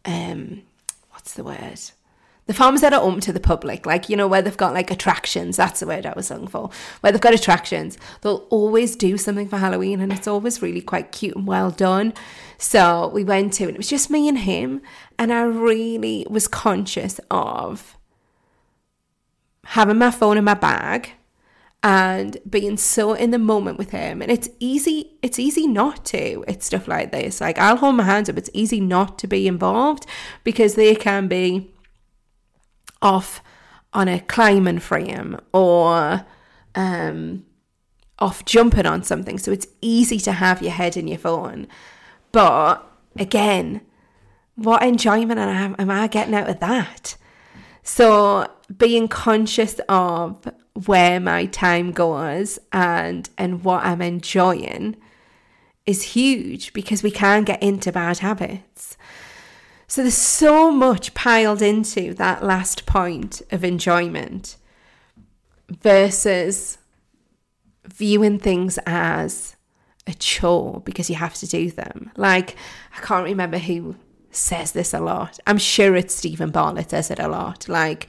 um 0.04 0.62
what's 1.10 1.34
the 1.34 1.44
word 1.44 1.78
the 2.50 2.54
farms 2.54 2.80
that 2.80 2.92
are 2.92 3.00
open 3.00 3.20
to 3.20 3.32
the 3.32 3.38
public, 3.38 3.86
like, 3.86 4.08
you 4.08 4.16
know, 4.16 4.26
where 4.26 4.42
they've 4.42 4.56
got 4.56 4.74
like 4.74 4.90
attractions, 4.90 5.56
that's 5.56 5.78
the 5.78 5.86
word 5.86 6.04
I 6.04 6.14
was 6.16 6.32
looking 6.32 6.48
for, 6.48 6.68
where 7.00 7.12
they've 7.12 7.20
got 7.20 7.32
attractions, 7.32 7.96
they'll 8.22 8.48
always 8.50 8.96
do 8.96 9.16
something 9.16 9.48
for 9.48 9.58
Halloween 9.58 10.00
and 10.00 10.12
it's 10.12 10.26
always 10.26 10.60
really 10.60 10.80
quite 10.80 11.12
cute 11.12 11.36
and 11.36 11.46
well 11.46 11.70
done. 11.70 12.12
So 12.58 13.06
we 13.14 13.22
went 13.22 13.52
to, 13.52 13.66
and 13.66 13.74
it 13.74 13.76
was 13.76 13.88
just 13.88 14.10
me 14.10 14.26
and 14.28 14.38
him, 14.38 14.82
and 15.16 15.32
I 15.32 15.42
really 15.42 16.26
was 16.28 16.48
conscious 16.48 17.20
of 17.30 17.96
having 19.66 19.98
my 19.98 20.10
phone 20.10 20.36
in 20.36 20.42
my 20.42 20.54
bag 20.54 21.12
and 21.84 22.36
being 22.50 22.76
so 22.76 23.12
in 23.12 23.30
the 23.30 23.38
moment 23.38 23.78
with 23.78 23.90
him 23.90 24.20
and 24.20 24.30
it's 24.30 24.50
easy 24.58 25.12
it's 25.22 25.38
easy 25.38 25.66
not 25.66 26.04
to 26.04 26.44
it's 26.46 26.66
stuff 26.66 26.86
like 26.86 27.10
this 27.10 27.40
like 27.40 27.58
i'll 27.58 27.76
hold 27.76 27.94
my 27.94 28.02
hands 28.02 28.28
up 28.28 28.36
it's 28.36 28.50
easy 28.52 28.80
not 28.80 29.18
to 29.18 29.26
be 29.26 29.48
involved 29.48 30.04
because 30.44 30.74
they 30.74 30.94
can 30.94 31.26
be 31.26 31.72
off 33.02 33.42
on 33.92 34.08
a 34.08 34.20
climbing 34.20 34.78
frame 34.78 35.38
or 35.52 36.24
um 36.74 37.44
off 38.18 38.44
jumping 38.44 38.86
on 38.86 39.02
something. 39.02 39.38
So 39.38 39.50
it's 39.50 39.66
easy 39.80 40.18
to 40.20 40.32
have 40.32 40.60
your 40.60 40.72
head 40.72 40.96
in 40.96 41.08
your 41.08 41.18
phone. 41.18 41.66
But 42.32 42.86
again 43.18 43.80
what 44.60 44.82
enjoyment 44.82 45.40
am 45.40 45.90
i 45.90 46.06
getting 46.06 46.34
out 46.34 46.50
of 46.50 46.60
that? 46.60 47.16
So 47.82 48.46
being 48.76 49.08
conscious 49.08 49.80
of 49.88 50.46
where 50.84 51.18
my 51.18 51.46
time 51.46 51.92
goes 51.92 52.58
and 52.70 53.28
and 53.38 53.64
what 53.64 53.84
I'm 53.84 54.02
enjoying 54.02 54.96
is 55.86 56.02
huge 56.02 56.72
because 56.74 57.02
we 57.02 57.10
can 57.10 57.44
get 57.44 57.62
into 57.62 57.90
bad 57.90 58.18
habits. 58.18 58.98
So 59.90 60.02
there's 60.02 60.14
so 60.14 60.70
much 60.70 61.14
piled 61.14 61.60
into 61.60 62.14
that 62.14 62.44
last 62.44 62.86
point 62.86 63.42
of 63.50 63.64
enjoyment 63.64 64.56
versus 65.68 66.78
viewing 67.84 68.38
things 68.38 68.78
as 68.86 69.56
a 70.06 70.14
chore 70.14 70.80
because 70.84 71.10
you 71.10 71.16
have 71.16 71.34
to 71.34 71.46
do 71.48 71.72
them. 71.72 72.12
Like, 72.16 72.54
I 72.96 73.00
can't 73.00 73.24
remember 73.24 73.58
who 73.58 73.96
says 74.30 74.70
this 74.70 74.94
a 74.94 75.00
lot. 75.00 75.40
I'm 75.44 75.58
sure 75.58 75.96
it's 75.96 76.14
Steven 76.14 76.52
Bartlett 76.52 76.90
says 76.90 77.10
it 77.10 77.18
a 77.18 77.26
lot. 77.26 77.68
Like, 77.68 78.06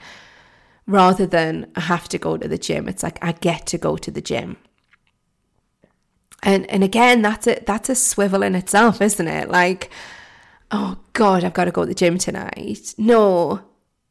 rather 0.85 1.25
than 1.25 1.71
I 1.75 1.79
have 1.79 2.07
to 2.09 2.19
go 2.19 2.37
to 2.37 2.47
the 2.47 2.59
gym. 2.59 2.87
It's 2.87 3.01
like 3.01 3.17
I 3.23 3.31
get 3.31 3.65
to 3.65 3.79
go 3.79 3.97
to 3.97 4.11
the 4.11 4.21
gym. 4.21 4.57
And 6.43 6.69
and 6.69 6.83
again, 6.83 7.23
that's 7.23 7.47
a 7.47 7.59
that's 7.65 7.89
a 7.89 7.95
swivel 7.95 8.43
in 8.43 8.53
itself, 8.53 9.01
isn't 9.01 9.27
it? 9.27 9.49
Like, 9.49 9.89
oh 10.71 10.97
God, 11.13 11.43
I've 11.43 11.53
got 11.53 11.65
to 11.65 11.71
go 11.71 11.81
to 11.81 11.87
the 11.87 11.93
gym 11.93 12.17
tonight. 12.17 12.93
No, 12.97 13.61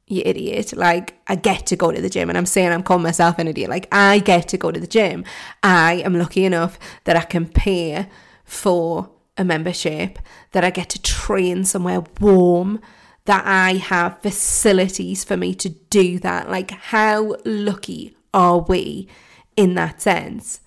you 0.06 0.22
idiot. 0.24 0.76
Like, 0.76 1.18
I 1.26 1.36
get 1.36 1.66
to 1.66 1.76
go 1.76 1.90
to 1.90 2.00
the 2.00 2.10
gym. 2.10 2.28
And 2.28 2.36
I'm 2.36 2.46
saying 2.46 2.70
I'm 2.70 2.82
calling 2.82 3.02
myself 3.02 3.38
an 3.38 3.48
idiot. 3.48 3.70
Like, 3.70 3.88
I 3.92 4.18
get 4.18 4.48
to 4.48 4.58
go 4.58 4.70
to 4.70 4.80
the 4.80 4.86
gym. 4.86 5.24
I 5.62 5.94
am 6.04 6.14
lucky 6.14 6.44
enough 6.44 6.78
that 7.04 7.16
I 7.16 7.22
can 7.22 7.48
pay 7.48 8.08
for 8.44 9.10
a 9.38 9.44
membership, 9.44 10.18
that 10.52 10.64
I 10.64 10.70
get 10.70 10.90
to 10.90 11.02
train 11.02 11.64
somewhere 11.64 12.04
warm, 12.20 12.80
that 13.24 13.44
I 13.46 13.74
have 13.74 14.20
facilities 14.20 15.24
for 15.24 15.36
me 15.36 15.54
to 15.54 15.68
do 15.68 16.18
that. 16.18 16.50
Like, 16.50 16.72
how 16.72 17.36
lucky 17.44 18.16
are 18.34 18.58
we 18.58 19.08
in 19.56 19.74
that 19.74 20.02
sense? 20.02 20.60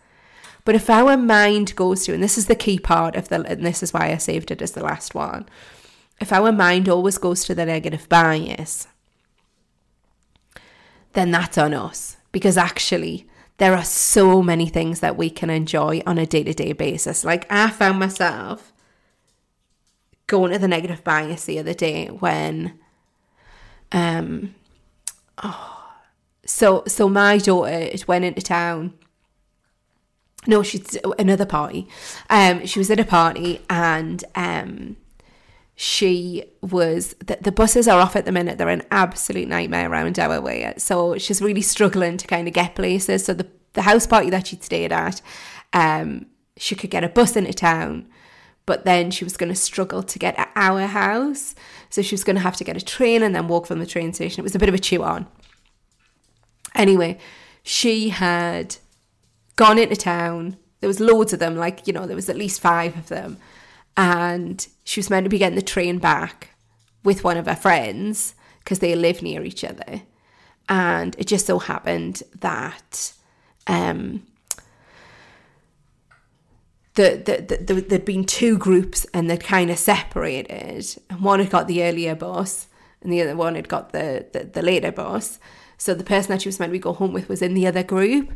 But 0.65 0.75
if 0.75 0.89
our 0.89 1.17
mind 1.17 1.75
goes 1.75 2.05
to, 2.05 2.13
and 2.13 2.23
this 2.23 2.37
is 2.37 2.47
the 2.47 2.55
key 2.55 2.79
part 2.79 3.15
of 3.15 3.27
the, 3.27 3.41
and 3.43 3.65
this 3.65 3.83
is 3.83 3.93
why 3.93 4.11
I 4.11 4.17
saved 4.17 4.49
it 4.49 4.61
as 4.61 4.71
the 4.71 4.83
last 4.83 5.13
one, 5.13 5.47
if 6.19 6.31
our 6.31 6.51
mind 6.51 6.87
always 6.89 7.17
goes 7.17 7.43
to 7.45 7.55
the 7.55 7.65
negative 7.65 8.07
bias, 8.09 8.87
then 11.13 11.31
that's 11.31 11.57
on 11.57 11.73
us. 11.73 12.17
Because 12.31 12.57
actually, 12.57 13.27
there 13.57 13.75
are 13.75 13.83
so 13.83 14.41
many 14.41 14.67
things 14.67 14.99
that 15.01 15.17
we 15.17 15.29
can 15.29 15.49
enjoy 15.49 16.01
on 16.05 16.17
a 16.17 16.25
day 16.25 16.43
to 16.43 16.53
day 16.53 16.73
basis. 16.73 17.23
Like, 17.23 17.51
I 17.51 17.69
found 17.69 17.99
myself 17.99 18.73
going 20.27 20.51
to 20.51 20.59
the 20.59 20.67
negative 20.67 21.03
bias 21.03 21.45
the 21.45 21.59
other 21.59 21.73
day 21.73 22.07
when 22.07 22.79
um 23.91 24.55
oh 25.43 25.91
so 26.45 26.83
so 26.87 27.07
my 27.07 27.37
daughter 27.37 27.91
went 28.07 28.25
into 28.25 28.41
town 28.41 28.93
no 30.47 30.63
she's 30.63 30.97
another 31.19 31.45
party 31.45 31.87
um 32.29 32.65
she 32.65 32.79
was 32.79 32.89
at 32.89 32.99
a 32.99 33.05
party 33.05 33.61
and 33.69 34.23
um 34.35 34.95
she 35.75 36.43
was 36.61 37.13
the, 37.15 37.37
the 37.41 37.51
buses 37.51 37.87
are 37.87 37.99
off 37.99 38.15
at 38.15 38.25
the 38.25 38.31
minute 38.31 38.57
they're 38.57 38.69
an 38.69 38.83
absolute 38.91 39.47
nightmare 39.47 39.91
around 39.91 40.19
our 40.19 40.39
way 40.39 40.71
so 40.77 41.17
she's 41.17 41.41
really 41.41 41.61
struggling 41.61 42.15
to 42.17 42.27
kind 42.27 42.47
of 42.47 42.53
get 42.53 42.75
places 42.75 43.25
so 43.25 43.33
the 43.33 43.47
the 43.73 43.81
house 43.81 44.05
party 44.05 44.29
that 44.29 44.45
she'd 44.45 44.63
stayed 44.63 44.91
at 44.91 45.21
um 45.73 46.27
she 46.57 46.75
could 46.75 46.91
get 46.91 47.03
a 47.03 47.09
bus 47.09 47.35
into 47.35 47.51
town 47.51 48.07
but 48.65 48.85
then 48.85 49.11
she 49.11 49.23
was 49.23 49.37
going 49.37 49.49
to 49.49 49.55
struggle 49.55 50.01
to 50.03 50.19
get 50.19 50.37
at 50.39 50.49
our 50.55 50.87
house. 50.87 51.53
So 51.89 52.01
she 52.01 52.13
was 52.15 52.23
going 52.23 52.37
to 52.37 52.41
have 52.41 52.55
to 52.57 52.63
get 52.63 52.77
a 52.77 52.81
train 52.81 53.21
and 53.21 53.35
then 53.35 53.47
walk 53.47 53.67
from 53.67 53.79
the 53.79 53.85
train 53.85 54.13
station. 54.13 54.41
It 54.41 54.43
was 54.43 54.55
a 54.55 54.59
bit 54.59 54.69
of 54.69 54.75
a 54.75 54.79
chew 54.79 55.03
on. 55.03 55.27
Anyway, 56.73 57.17
she 57.61 58.09
had 58.09 58.77
gone 59.55 59.77
into 59.77 59.95
town. 59.95 60.57
There 60.79 60.87
was 60.87 60.99
loads 60.99 61.33
of 61.33 61.39
them, 61.39 61.55
like, 61.55 61.87
you 61.87 61.93
know, 61.93 62.07
there 62.07 62.15
was 62.15 62.29
at 62.29 62.37
least 62.37 62.61
five 62.61 62.97
of 62.97 63.09
them. 63.09 63.37
And 63.95 64.65
she 64.83 64.99
was 64.99 65.09
meant 65.09 65.25
to 65.25 65.29
be 65.29 65.37
getting 65.37 65.55
the 65.55 65.61
train 65.61 65.99
back 65.99 66.49
with 67.03 67.23
one 67.23 67.37
of 67.37 67.45
her 67.45 67.55
friends 67.55 68.35
because 68.59 68.79
they 68.79 68.95
live 68.95 69.21
near 69.21 69.43
each 69.43 69.63
other. 69.63 70.01
And 70.69 71.15
it 71.19 71.27
just 71.27 71.45
so 71.45 71.59
happened 71.59 72.23
that 72.39 73.13
um, 73.67 74.23
that 76.95 77.25
the, 77.25 77.37
the, 77.37 77.73
the, 77.73 77.81
there'd 77.81 78.05
been 78.05 78.25
two 78.25 78.57
groups 78.57 79.05
and 79.13 79.29
they'd 79.29 79.43
kind 79.43 79.71
of 79.71 79.77
separated. 79.77 80.97
And 81.09 81.21
one 81.21 81.39
had 81.39 81.49
got 81.49 81.67
the 81.67 81.83
earlier 81.83 82.15
bus 82.15 82.67
and 83.01 83.11
the 83.11 83.21
other 83.21 83.35
one 83.35 83.55
had 83.55 83.67
got 83.67 83.91
the, 83.91 84.25
the, 84.31 84.45
the 84.45 84.61
later 84.61 84.91
bus. 84.91 85.39
So 85.77 85.93
the 85.93 86.03
person 86.03 86.31
that 86.31 86.41
she 86.41 86.47
was 86.47 86.59
meant 86.59 86.71
to 86.71 86.79
go 86.79 86.93
home 86.93 87.13
with 87.13 87.29
was 87.29 87.41
in 87.41 87.55
the 87.55 87.67
other 87.67 87.83
group. 87.83 88.31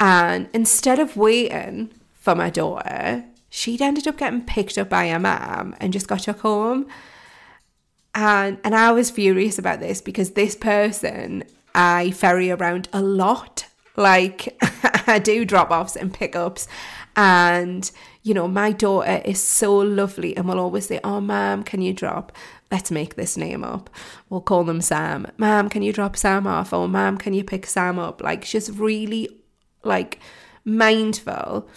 And 0.00 0.48
instead 0.52 0.98
of 0.98 1.16
waiting 1.16 1.92
for 2.12 2.34
my 2.34 2.50
daughter, 2.50 3.24
she'd 3.54 3.82
ended 3.82 4.08
up 4.08 4.16
getting 4.16 4.40
picked 4.40 4.78
up 4.78 4.88
by 4.88 5.08
her 5.08 5.18
mum 5.18 5.76
and 5.78 5.92
just 5.92 6.08
got 6.08 6.20
took 6.20 6.40
home. 6.40 6.86
And 8.14 8.58
and 8.64 8.74
I 8.74 8.92
was 8.92 9.10
furious 9.10 9.58
about 9.58 9.78
this 9.78 10.00
because 10.00 10.30
this 10.30 10.56
person 10.56 11.44
I 11.74 12.12
ferry 12.12 12.50
around 12.50 12.88
a 12.94 13.02
lot. 13.02 13.66
Like 13.94 14.56
I 15.06 15.18
do 15.18 15.44
drop 15.44 15.70
offs 15.70 15.96
and 15.96 16.12
pickups 16.14 16.66
and, 17.14 17.90
you 18.22 18.32
know, 18.32 18.48
my 18.48 18.72
daughter 18.72 19.20
is 19.22 19.42
so 19.42 19.76
lovely 19.76 20.34
and 20.34 20.48
will 20.48 20.58
always 20.58 20.86
say, 20.86 20.98
Oh, 21.04 21.20
ma'am, 21.20 21.62
can 21.62 21.82
you 21.82 21.92
drop? 21.92 22.32
Let's 22.70 22.90
make 22.90 23.16
this 23.16 23.36
name 23.36 23.62
up. 23.64 23.90
We'll 24.30 24.40
call 24.40 24.64
them 24.64 24.80
Sam. 24.80 25.26
Ma'am, 25.36 25.68
can 25.68 25.82
you 25.82 25.92
drop 25.92 26.16
Sam 26.16 26.46
off? 26.46 26.72
Oh, 26.72 26.88
ma'am, 26.88 27.18
can 27.18 27.34
you 27.34 27.44
pick 27.44 27.66
Sam 27.66 27.98
up? 27.98 28.22
Like, 28.22 28.46
she's 28.46 28.70
really, 28.70 29.28
like, 29.84 30.20
mindful 30.64 31.68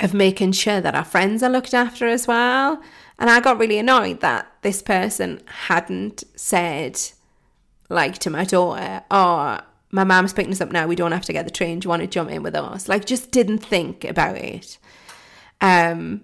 of 0.00 0.12
making 0.12 0.52
sure 0.52 0.80
that 0.80 0.94
our 0.94 1.04
friends 1.04 1.42
are 1.42 1.50
looked 1.50 1.74
after 1.74 2.06
as 2.06 2.26
well. 2.26 2.82
And 3.18 3.30
I 3.30 3.40
got 3.40 3.58
really 3.58 3.78
annoyed 3.78 4.20
that 4.20 4.50
this 4.62 4.82
person 4.82 5.40
hadn't 5.46 6.24
said, 6.34 7.00
like, 7.88 8.18
to 8.18 8.30
my 8.30 8.44
daughter, 8.44 9.02
Oh, 9.10 9.60
my 9.90 10.04
mom's 10.04 10.32
picking 10.32 10.52
us 10.52 10.60
up 10.60 10.72
now. 10.72 10.86
We 10.86 10.96
don't 10.96 11.12
have 11.12 11.24
to 11.24 11.32
get 11.32 11.44
the 11.44 11.50
train. 11.50 11.78
Do 11.78 11.86
you 11.86 11.90
want 11.90 12.02
to 12.02 12.08
jump 12.08 12.30
in 12.30 12.42
with 12.42 12.54
us? 12.54 12.88
Like, 12.88 13.06
just 13.06 13.30
didn't 13.30 13.58
think 13.58 14.04
about 14.04 14.36
it. 14.36 14.78
Um, 15.60 16.22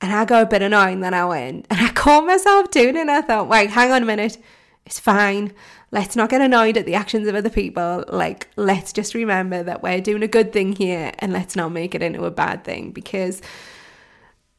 and 0.00 0.12
I 0.12 0.24
got 0.24 0.42
a 0.42 0.46
bit 0.46 0.62
annoyed, 0.62 1.00
then 1.02 1.14
I 1.14 1.24
went 1.24 1.66
and 1.70 1.80
I 1.80 1.92
caught 1.92 2.26
myself 2.26 2.70
doing 2.70 2.96
it. 2.96 3.02
And 3.02 3.10
I 3.10 3.20
thought, 3.20 3.48
wait, 3.48 3.70
hang 3.70 3.92
on 3.92 4.02
a 4.02 4.06
minute, 4.06 4.38
it's 4.84 4.98
fine. 4.98 5.52
Let's 5.92 6.16
not 6.16 6.30
get 6.30 6.40
annoyed 6.40 6.78
at 6.78 6.86
the 6.86 6.94
actions 6.94 7.28
of 7.28 7.34
other 7.34 7.50
people. 7.50 8.04
Like, 8.08 8.48
let's 8.56 8.92
just 8.92 9.14
remember 9.14 9.62
that 9.62 9.82
we're 9.82 10.00
doing 10.00 10.22
a 10.22 10.28
good 10.28 10.52
thing 10.52 10.72
here, 10.72 11.12
and 11.18 11.32
let's 11.32 11.54
not 11.54 11.70
make 11.70 11.94
it 11.94 12.02
into 12.02 12.24
a 12.24 12.30
bad 12.30 12.64
thing. 12.64 12.90
Because 12.92 13.42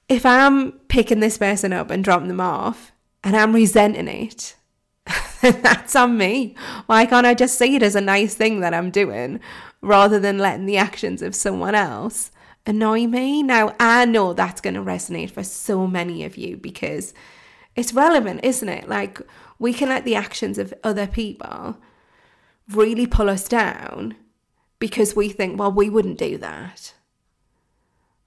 if 0.07 0.25
I'm 0.25 0.73
picking 0.89 1.19
this 1.19 1.39
person 1.39 1.73
up 1.73 1.89
and 1.89 2.03
dropping 2.03 2.27
them 2.27 2.39
off, 2.39 2.91
and 3.23 3.35
I'm 3.35 3.53
resenting 3.53 4.07
it, 4.07 4.55
that's 5.41 5.95
on 5.95 6.17
me. 6.17 6.55
Why 6.85 7.05
can't 7.05 7.25
I 7.25 7.33
just 7.33 7.57
see 7.57 7.75
it 7.75 7.83
as 7.83 7.95
a 7.95 8.01
nice 8.01 8.35
thing 8.35 8.59
that 8.59 8.73
I'm 8.73 8.91
doing 8.91 9.39
rather 9.81 10.19
than 10.19 10.37
letting 10.37 10.65
the 10.65 10.77
actions 10.77 11.21
of 11.21 11.35
someone 11.35 11.75
else 11.75 12.31
annoy 12.65 13.07
me? 13.07 13.43
Now, 13.43 13.75
I 13.79 14.05
know 14.05 14.33
that's 14.33 14.61
going 14.61 14.75
to 14.75 14.81
resonate 14.81 15.31
for 15.31 15.43
so 15.43 15.87
many 15.87 16.23
of 16.23 16.37
you 16.37 16.57
because 16.57 17.13
it's 17.75 17.93
relevant, 17.93 18.41
isn't 18.43 18.69
it? 18.69 18.87
Like, 18.87 19.19
we 19.59 19.73
can 19.73 19.89
let 19.89 20.05
the 20.05 20.15
actions 20.15 20.57
of 20.57 20.73
other 20.83 21.07
people 21.07 21.77
really 22.69 23.07
pull 23.07 23.29
us 23.29 23.47
down 23.47 24.15
because 24.79 25.15
we 25.15 25.29
think, 25.29 25.59
well, 25.59 25.71
we 25.71 25.89
wouldn't 25.89 26.17
do 26.17 26.37
that. 26.37 26.93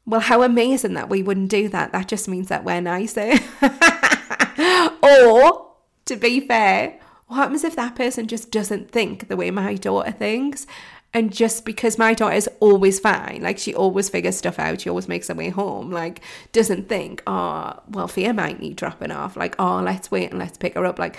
Well, 0.06 0.20
how 0.20 0.42
amazing 0.42 0.94
that 0.94 1.08
we 1.08 1.22
wouldn't 1.22 1.50
do 1.50 1.68
that. 1.68 1.92
That 1.92 2.08
just 2.08 2.28
means 2.28 2.48
that 2.48 2.64
we're 2.64 2.80
nicer. 2.80 3.32
or, 5.02 5.72
to 6.04 6.16
be 6.16 6.40
fair, 6.40 6.98
what 7.26 7.36
happens 7.36 7.64
if 7.64 7.74
that 7.76 7.96
person 7.96 8.28
just 8.28 8.52
doesn't 8.52 8.90
think 8.90 9.28
the 9.28 9.36
way 9.36 9.50
my 9.50 9.74
daughter 9.74 10.12
thinks? 10.12 10.66
And 11.16 11.32
just 11.32 11.64
because 11.64 11.96
my 11.96 12.12
daughter 12.12 12.34
is 12.34 12.46
always 12.60 13.00
fine, 13.00 13.40
like 13.40 13.56
she 13.56 13.74
always 13.74 14.10
figures 14.10 14.36
stuff 14.36 14.58
out, 14.58 14.82
she 14.82 14.90
always 14.90 15.08
makes 15.08 15.28
her 15.28 15.34
way 15.34 15.48
home, 15.48 15.90
like 15.90 16.20
doesn't 16.52 16.90
think, 16.90 17.22
oh, 17.26 17.72
well, 17.88 18.06
Fia 18.06 18.34
might 18.34 18.60
need 18.60 18.76
dropping 18.76 19.10
off, 19.10 19.34
like, 19.34 19.56
oh, 19.58 19.80
let's 19.80 20.10
wait 20.10 20.28
and 20.28 20.38
let's 20.38 20.58
pick 20.58 20.74
her 20.74 20.84
up. 20.84 20.98
Like, 20.98 21.16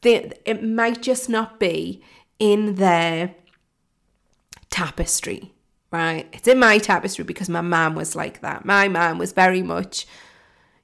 they, 0.00 0.32
it 0.46 0.64
might 0.64 1.02
just 1.02 1.28
not 1.28 1.60
be 1.60 2.02
in 2.38 2.76
their 2.76 3.34
tapestry, 4.70 5.52
right? 5.92 6.26
It's 6.32 6.48
in 6.48 6.58
my 6.58 6.78
tapestry 6.78 7.24
because 7.24 7.50
my 7.50 7.60
mom 7.60 7.94
was 7.94 8.16
like 8.16 8.40
that. 8.40 8.64
My 8.64 8.88
mom 8.88 9.18
was 9.18 9.32
very 9.32 9.60
much, 9.60 10.06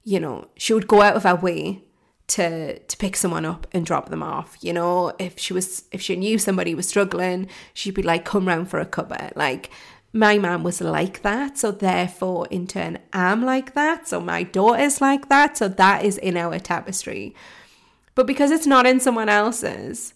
you 0.04 0.20
know, 0.20 0.48
she 0.58 0.74
would 0.74 0.86
go 0.86 1.00
out 1.00 1.16
of 1.16 1.22
her 1.22 1.36
way 1.36 1.84
to 2.33 2.79
to 2.79 2.97
pick 2.97 3.14
someone 3.16 3.45
up 3.45 3.66
and 3.73 3.85
drop 3.85 4.09
them 4.09 4.23
off. 4.23 4.57
You 4.61 4.73
know, 4.73 5.12
if 5.18 5.38
she 5.38 5.53
was 5.53 5.85
if 5.92 6.01
she 6.01 6.16
knew 6.16 6.38
somebody 6.38 6.75
was 6.75 6.88
struggling, 6.88 7.49
she'd 7.75 7.95
be 7.95 8.03
like, 8.03 8.25
"Come 8.25 8.49
round 8.49 8.71
for 8.71 8.81
a 8.81 8.87
cuppa." 8.87 9.37
Like 9.37 9.71
my 10.12 10.38
mom 10.38 10.62
was 10.62 10.81
like 10.81 11.23
that, 11.23 11.59
so 11.59 11.71
therefore, 11.71 12.47
in 12.51 12.66
turn, 12.66 12.99
I'm 13.12 13.45
like 13.45 13.75
that. 13.75 14.09
So 14.09 14.21
my 14.21 14.42
daughter's 14.42 15.01
like 15.01 15.29
that. 15.29 15.57
So 15.59 15.68
that 15.68 16.05
is 16.05 16.18
in 16.18 16.37
our 16.37 16.59
tapestry. 16.59 17.35
But 18.14 18.27
because 18.27 18.51
it's 18.51 18.66
not 18.66 18.87
in 18.87 19.01
someone 19.01 19.29
else's, 19.29 20.14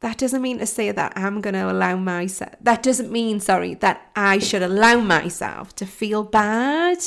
that 0.00 0.18
doesn't 0.18 0.42
mean 0.42 0.58
to 0.58 0.66
say 0.66 0.90
that 0.90 1.12
I'm 1.14 1.40
going 1.40 1.54
to 1.54 1.70
allow 1.70 1.96
myself. 1.96 2.54
That 2.60 2.82
doesn't 2.82 3.12
mean, 3.12 3.38
sorry, 3.38 3.74
that 3.74 4.10
I 4.16 4.38
should 4.38 4.62
allow 4.62 4.98
myself 4.98 5.76
to 5.76 5.86
feel 5.86 6.24
bad 6.24 6.98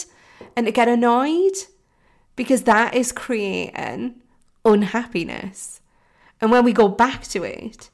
and 0.55 0.65
to 0.65 0.71
get 0.71 0.87
annoyed 0.87 1.57
because 2.37 2.63
that 2.63 2.95
is 2.95 3.11
creating 3.11 4.21
unhappiness. 4.65 5.81
And 6.41 6.51
when 6.51 6.63
we 6.63 6.73
go 6.73 6.87
back 6.87 7.23
to 7.27 7.43
it, 7.43 7.89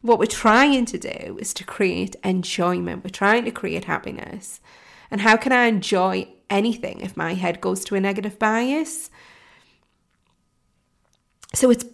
what 0.00 0.18
we're 0.18 0.26
trying 0.26 0.84
to 0.86 0.98
do 0.98 1.38
is 1.40 1.54
to 1.54 1.64
create 1.64 2.16
enjoyment. 2.24 3.04
We're 3.04 3.10
trying 3.10 3.44
to 3.44 3.50
create 3.50 3.84
happiness. 3.84 4.60
And 5.10 5.20
how 5.20 5.36
can 5.36 5.52
I 5.52 5.66
enjoy 5.66 6.28
anything 6.50 7.00
if 7.00 7.16
my 7.16 7.34
head 7.34 7.60
goes 7.60 7.84
to 7.84 7.94
a 7.94 8.00
negative 8.00 8.38
bias? 8.38 9.10
So 11.54 11.70
it's 11.70 11.84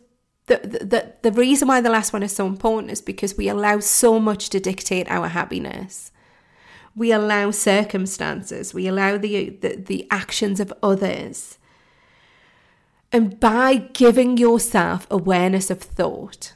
the, 0.47 0.57
the, 0.57 1.13
the 1.23 1.33
reason 1.33 1.69
why 1.69 1.81
the 1.81 1.91
last 1.91 2.13
one 2.13 2.23
is 2.23 2.35
so 2.35 2.47
important 2.47 2.91
is 2.91 3.03
because 3.03 3.37
we 3.37 3.49
allow 3.49 3.81
so 3.81 4.19
much 4.19 4.49
to 4.51 4.61
dictate 4.61 5.11
our 5.11 5.29
happiness. 5.29 6.11
We 6.97 7.13
allow 7.13 7.51
circumstances, 7.51 8.73
we 8.73 8.89
allow 8.89 9.19
the, 9.19 9.51
the, 9.51 9.77
the 9.77 10.07
actions 10.11 10.59
of 10.59 10.73
others 10.83 11.59
and 13.13 13.41
by 13.41 13.77
giving 13.93 14.37
yourself 14.37 15.07
awareness 15.11 15.71
of 15.71 15.81
thought, 15.81 16.55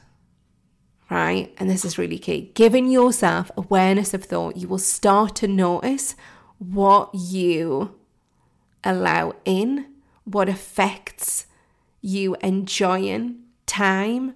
right? 1.09 1.53
And 1.57 1.69
this 1.69 1.83
is 1.83 1.97
really 1.97 2.19
key 2.19 2.51
giving 2.53 2.87
yourself 2.87 3.51
awareness 3.57 4.13
of 4.13 4.23
thought, 4.23 4.57
you 4.57 4.67
will 4.67 4.77
start 4.77 5.35
to 5.37 5.47
notice 5.47 6.15
what 6.59 7.09
you 7.13 7.95
allow 8.83 9.33
in, 9.45 9.87
what 10.25 10.49
affects 10.49 11.47
you 12.01 12.35
enjoying 12.41 13.39
time 13.65 14.35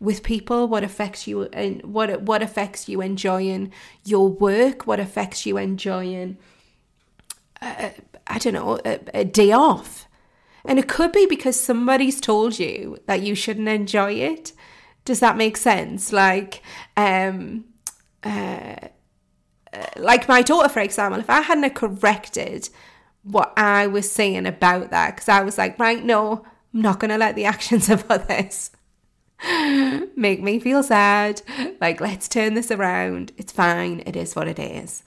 with 0.00 0.22
people 0.22 0.68
what 0.68 0.84
affects 0.84 1.26
you 1.26 1.42
and 1.52 1.82
what 1.82 2.22
what 2.22 2.42
affects 2.42 2.88
you 2.88 3.00
enjoying 3.00 3.72
your 4.04 4.28
work 4.28 4.86
what 4.86 5.00
affects 5.00 5.44
you 5.44 5.58
enjoying 5.58 6.36
uh, 7.60 7.90
i 8.26 8.38
don't 8.38 8.54
know 8.54 8.78
a, 8.84 9.00
a 9.12 9.24
day 9.24 9.50
off 9.50 10.07
and 10.68 10.78
it 10.78 10.86
could 10.86 11.12
be 11.12 11.24
because 11.24 11.58
somebody's 11.58 12.20
told 12.20 12.58
you 12.58 12.98
that 13.06 13.22
you 13.22 13.34
shouldn't 13.34 13.68
enjoy 13.68 14.12
it. 14.12 14.52
Does 15.06 15.20
that 15.20 15.38
make 15.38 15.56
sense? 15.56 16.12
Like, 16.12 16.62
um, 16.94 17.64
uh, 18.22 18.76
like 19.96 20.28
my 20.28 20.42
daughter, 20.42 20.68
for 20.68 20.80
example, 20.80 21.20
if 21.20 21.30
I 21.30 21.40
hadn't 21.40 21.74
corrected 21.74 22.68
what 23.22 23.54
I 23.56 23.86
was 23.86 24.12
saying 24.12 24.44
about 24.46 24.90
that, 24.90 25.14
because 25.14 25.30
I 25.30 25.40
was 25.40 25.56
like, 25.56 25.78
right, 25.78 26.04
no, 26.04 26.44
I'm 26.74 26.82
not 26.82 27.00
going 27.00 27.10
to 27.10 27.18
let 27.18 27.34
the 27.34 27.44
actions 27.54 27.88
of 27.88 28.04
others 28.10 28.70
make 30.16 30.42
me 30.42 30.58
feel 30.58 30.82
sad. 30.82 31.40
Like, 31.80 31.98
let's 31.98 32.28
turn 32.28 32.52
this 32.52 32.70
around. 32.70 33.32
It's 33.38 33.52
fine. 33.52 34.02
It 34.04 34.16
is 34.16 34.36
what 34.36 34.48
it 34.48 34.58
is. 34.58 35.02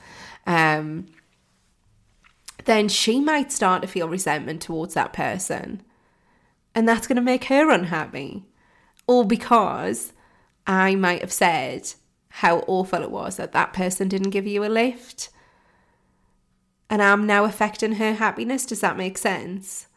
Um, 0.48 1.06
then 2.66 2.88
she 2.88 3.20
might 3.20 3.52
start 3.52 3.82
to 3.82 3.88
feel 3.88 4.10
resentment 4.10 4.62
towards 4.62 4.94
that 4.94 5.14
person. 5.14 5.82
And 6.74 6.88
that's 6.88 7.08
going 7.08 7.18
to 7.18 7.22
make 7.22 7.46
her 7.46 7.70
unhappy. 7.70 8.46
All 9.08 9.24
because 9.24 10.14
I 10.66 10.96
might 10.96 11.22
have 11.22 11.34
said 11.34 11.94
how 12.30 12.60
awful 12.60 13.02
it 13.02 13.12
was 13.12 13.38
that 13.38 13.52
that 13.52 13.74
person 13.74 14.08
didn't 14.08 14.30
give 14.30 14.48
you 14.48 14.64
a 14.64 14.68
lift. 14.68 15.30
And 16.90 17.02
I'm 17.02 17.26
now 17.26 17.44
affecting 17.46 17.94
her 17.94 18.14
happiness. 18.14 18.66
Does 18.66 18.82
that 18.82 18.98
make 18.98 19.18
sense? 19.18 19.88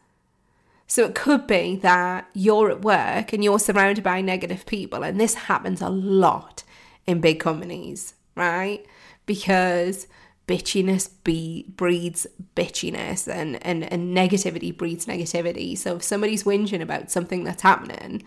So 0.87 1.03
it 1.05 1.15
could 1.15 1.47
be 1.47 1.77
that 1.77 2.29
you're 2.33 2.69
at 2.69 2.81
work 2.81 3.33
and 3.33 3.43
you're 3.43 3.59
surrounded 3.59 4.03
by 4.03 4.21
negative 4.21 4.65
people. 4.65 5.03
And 5.03 5.19
this 5.19 5.33
happens 5.33 5.81
a 5.81 5.89
lot 5.89 6.63
in 7.07 7.21
big 7.21 7.39
companies, 7.39 8.13
right? 8.35 8.85
Because 9.25 10.07
bitchiness 10.47 11.09
be, 11.23 11.65
breeds 11.75 12.27
bitchiness 12.55 13.27
and, 13.27 13.63
and, 13.65 13.91
and 13.91 14.15
negativity 14.15 14.75
breeds 14.75 15.05
negativity. 15.05 15.77
So 15.77 15.95
if 15.95 16.03
somebody's 16.03 16.43
whinging 16.43 16.81
about 16.81 17.11
something 17.11 17.43
that's 17.43 17.63
happening 17.63 18.23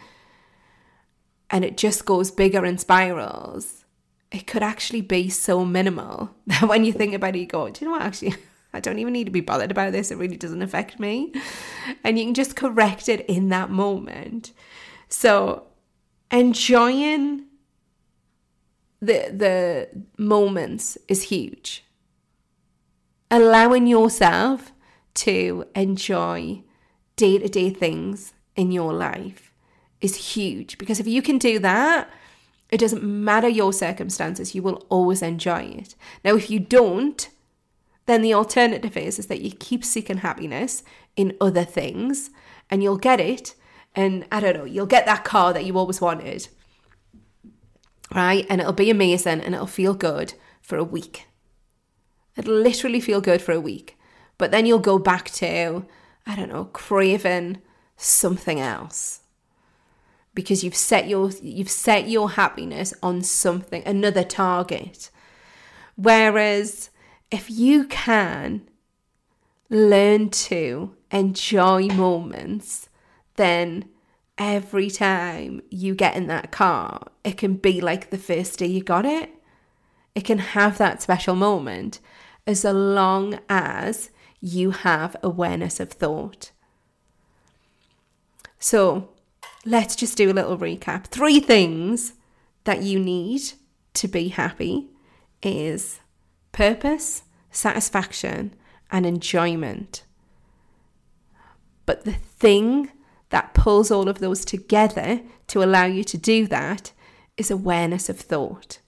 and 1.51 1.65
it 1.65 1.77
just 1.77 2.05
goes 2.05 2.31
bigger 2.31 2.65
and 2.65 2.81
spirals, 2.81 3.85
it 4.33 4.47
could 4.47 4.63
actually 4.63 5.01
be 5.01 5.29
so 5.29 5.65
minimal 5.65 6.31
that 6.47 6.69
when 6.69 6.85
you 6.85 6.93
think 6.93 7.15
about 7.15 7.37
it, 7.37 7.41
you 7.41 7.47
go, 7.47 7.69
do 7.69 7.85
you 7.85 7.91
know 7.91 7.97
what, 7.97 8.03
actually, 8.03 8.35
I 8.73 8.81
don't 8.81 8.99
even 8.99 9.15
need 9.15 9.25
to 9.25 9.31
be 9.31 9.41
bothered 9.41 9.71
about 9.71 9.93
this. 9.93 10.11
It 10.11 10.19
really 10.19 10.37
doesn't 10.37 10.61
affect 10.61 11.01
me. 11.01 11.33
And 12.05 12.19
you 12.19 12.27
can 12.27 12.35
just 12.35 12.55
correct 12.55 13.09
it 13.09 13.25
in 13.27 13.49
that 13.49 13.71
moment. 13.71 14.53
So 15.09 15.69
enjoying 16.31 17.45
the 19.01 19.31
the 19.33 19.89
moments 20.19 20.99
is 21.09 21.23
huge 21.23 21.85
allowing 23.31 23.87
yourself 23.87 24.73
to 25.15 25.67
enjoy 25.75 26.63
day 27.17 27.39
to 27.39 27.49
day 27.49 27.71
things 27.71 28.33
in 28.57 28.71
your 28.73 28.93
life 28.93 29.53
is 30.01 30.35
huge 30.35 30.79
because 30.79 31.01
if 31.01 31.07
you 31.07 31.21
can 31.21 31.39
do 31.39 31.59
that, 31.59 32.09
it 32.71 32.79
doesn't 32.79 33.03
matter 33.03 33.49
your 33.49 33.73
circumstances, 33.73 34.55
you 34.55 34.63
will 34.63 34.87
always 34.89 35.23
enjoy 35.23 35.63
it. 35.63 35.95
Now, 36.25 36.37
if 36.37 36.51
you 36.51 36.61
don't, 36.61 37.29
then 38.07 38.23
the 38.23 38.35
alternative 38.35 38.97
is, 38.97 39.19
is 39.19 39.27
that 39.27 39.41
you 39.41 39.51
keep 39.51 39.85
seeking 39.85 40.19
happiness 40.19 40.83
in 41.17 41.37
other 41.41 41.65
things 41.65 42.31
and 42.71 42.83
you'll 42.83 42.99
get 42.99 43.21
it. 43.21 43.55
And 43.95 44.27
I 44.31 44.41
don't 44.41 44.57
know, 44.57 44.65
you'll 44.65 44.87
get 44.87 45.07
that 45.07 45.25
car 45.25 45.53
that 45.53 45.65
you 45.65 45.77
always 45.77 46.01
wanted, 46.01 46.49
right? 48.15 48.47
And 48.49 48.61
it'll 48.61 48.73
be 48.73 48.91
amazing 48.91 49.41
and 49.41 49.55
it'll 49.55 49.67
feel 49.67 49.95
good 49.95 50.35
for 50.61 50.77
a 50.77 50.85
week. 50.85 51.28
It'll 52.39 52.55
literally 52.55 53.01
feel 53.01 53.21
good 53.21 53.43
for 53.43 53.53
a 53.53 53.61
week. 53.61 53.99
But 54.39 54.53
then 54.53 54.65
you'll 54.65 54.79
go 54.79 54.99
back 54.99 55.29
to, 55.33 55.85
I 56.25 56.37
don't 56.37 56.49
know, 56.49 56.67
craving 56.67 57.59
something 57.97 58.61
else. 58.61 59.21
Because 60.35 60.63
you've 60.63 60.77
set 60.77 61.09
your 61.09 61.33
you've 61.43 61.71
set 61.71 62.09
your 62.09 62.31
happiness 62.31 62.95
on 63.03 63.23
something, 63.23 63.83
another 63.85 64.23
target. 64.23 65.11
Whereas 65.97 66.91
if 67.33 67.51
you 67.51 67.85
can 67.85 68.63
learn 69.69 70.31
to 70.31 70.95
enjoy 71.11 71.89
moments, 71.89 72.89
then 73.35 73.87
every 74.39 74.91
time 74.91 75.61
you 75.71 75.97
get 75.97 76.15
in 76.15 76.29
that 76.29 76.53
car, 76.53 77.09
it 77.25 77.37
can 77.37 77.55
be 77.55 77.81
like 77.81 78.11
the 78.11 78.19
first 78.19 78.61
day 78.61 78.67
you 78.67 78.83
got 78.85 79.05
it. 79.05 79.31
It 80.15 80.25
can 80.25 80.39
have 80.39 80.79
that 80.79 81.03
special 81.03 81.35
moment 81.35 81.99
as 82.49 82.65
long 82.65 83.39
as 83.51 84.09
you 84.41 84.71
have 84.71 85.15
awareness 85.23 85.79
of 85.81 85.93
thought. 85.93 86.51
So 88.59 89.11
let's 89.67 89.95
just 89.95 90.17
do 90.17 90.31
a 90.31 90.33
little 90.33 90.57
recap. 90.57 91.09
Three 91.09 91.41
things 91.41 92.15
that 92.65 92.83
you 92.83 92.99
need 92.99 93.43
to 93.93 94.09
be 94.09 94.29
happy 94.29 94.89
is 95.43 96.01
purpose, 96.51 97.25
satisfaction, 97.51 98.55
and 98.91 99.05
enjoyment. 99.05 100.05
But 101.85 102.07
the 102.07 102.15
thing 102.15 102.91
that 103.29 103.53
pulls 103.53 103.91
all 103.91 104.09
of 104.09 104.21
those 104.21 104.47
together 104.47 105.21
to 105.49 105.63
allow 105.63 105.85
you 105.85 106.03
to 106.05 106.17
do 106.17 106.47
that 106.47 106.93
is 107.37 107.51
awareness 107.51 108.09
of 108.09 108.19
thought. 108.19 108.79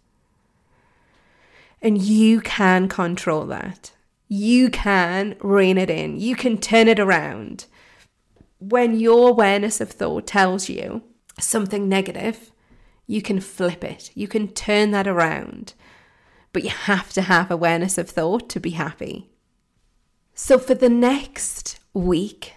And 1.82 2.00
you 2.00 2.40
can 2.40 2.88
control 2.88 3.46
that. 3.46 3.92
You 4.28 4.70
can 4.70 5.36
rein 5.40 5.78
it 5.78 5.90
in. 5.90 6.20
You 6.20 6.36
can 6.36 6.58
turn 6.58 6.88
it 6.88 7.00
around. 7.00 7.66
When 8.58 8.98
your 8.98 9.30
awareness 9.30 9.80
of 9.80 9.90
thought 9.90 10.26
tells 10.26 10.68
you 10.68 11.02
something 11.38 11.88
negative, 11.88 12.52
you 13.06 13.22
can 13.22 13.40
flip 13.40 13.82
it. 13.82 14.10
You 14.14 14.28
can 14.28 14.48
turn 14.48 14.90
that 14.92 15.08
around. 15.08 15.74
But 16.52 16.64
you 16.64 16.70
have 16.70 17.12
to 17.14 17.22
have 17.22 17.50
awareness 17.50 17.98
of 17.98 18.10
thought 18.10 18.48
to 18.50 18.60
be 18.60 18.70
happy. 18.70 19.30
So, 20.34 20.58
for 20.58 20.74
the 20.74 20.88
next 20.88 21.80
week, 21.92 22.54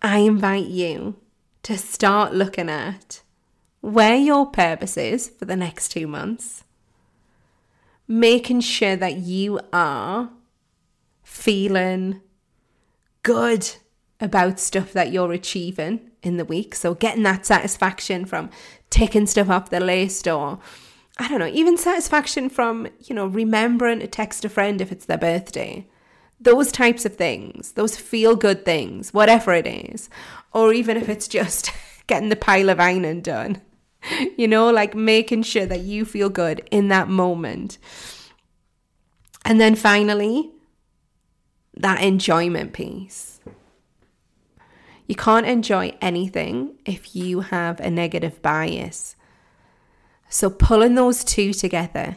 I 0.00 0.18
invite 0.18 0.66
you 0.66 1.16
to 1.64 1.78
start 1.78 2.34
looking 2.34 2.68
at 2.68 3.22
where 3.80 4.16
your 4.16 4.46
purpose 4.46 4.96
is 4.96 5.28
for 5.28 5.44
the 5.44 5.56
next 5.56 5.88
two 5.88 6.06
months, 6.06 6.63
making 8.06 8.60
sure 8.60 8.96
that 8.96 9.18
you 9.18 9.60
are 9.72 10.30
feeling 11.22 12.20
good 13.22 13.76
about 14.20 14.60
stuff 14.60 14.92
that 14.92 15.12
you're 15.12 15.32
achieving 15.32 16.10
in 16.22 16.36
the 16.36 16.44
week. 16.44 16.74
So, 16.74 16.94
getting 16.94 17.22
that 17.24 17.46
satisfaction 17.46 18.24
from 18.24 18.50
ticking 18.90 19.26
stuff 19.26 19.50
off 19.50 19.70
the 19.70 19.80
list, 19.80 20.28
or 20.28 20.58
I 21.18 21.28
don't 21.28 21.38
know, 21.38 21.46
even 21.46 21.76
satisfaction 21.76 22.48
from, 22.48 22.88
you 23.00 23.14
know, 23.14 23.26
remembering 23.26 24.00
to 24.00 24.06
text 24.06 24.44
a 24.44 24.48
friend 24.48 24.80
if 24.80 24.92
it's 24.92 25.06
their 25.06 25.18
birthday. 25.18 25.86
Those 26.40 26.72
types 26.72 27.04
of 27.06 27.16
things, 27.16 27.72
those 27.72 27.96
feel 27.96 28.36
good 28.36 28.64
things, 28.64 29.14
whatever 29.14 29.52
it 29.54 29.66
is, 29.66 30.10
or 30.52 30.72
even 30.72 30.96
if 30.96 31.08
it's 31.08 31.28
just 31.28 31.70
getting 32.06 32.28
the 32.28 32.36
pile 32.36 32.68
of 32.68 32.80
ironing 32.80 33.20
done, 33.20 33.62
you 34.36 34.48
know, 34.48 34.70
like 34.70 34.94
making 34.94 35.42
sure 35.42 35.66
that 35.66 35.80
you 35.80 36.04
feel 36.04 36.28
good 36.28 36.66
in 36.70 36.88
that 36.88 37.08
moment. 37.08 37.78
And 39.44 39.60
then 39.60 39.74
finally, 39.74 40.50
that 41.76 42.02
enjoyment 42.02 42.72
piece. 42.72 43.40
You 45.06 45.14
can't 45.14 45.46
enjoy 45.46 45.94
anything 46.00 46.78
if 46.86 47.14
you 47.14 47.40
have 47.40 47.78
a 47.80 47.90
negative 47.90 48.40
bias. 48.40 49.16
So, 50.30 50.48
pulling 50.48 50.94
those 50.94 51.22
two 51.22 51.52
together, 51.52 52.16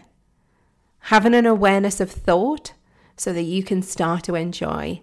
having 1.00 1.34
an 1.34 1.46
awareness 1.46 2.00
of 2.00 2.10
thought 2.10 2.74
so 3.18 3.34
that 3.34 3.44
you 3.44 3.62
can 3.62 3.82
start 3.82 4.24
to 4.24 4.36
enjoy 4.36 5.02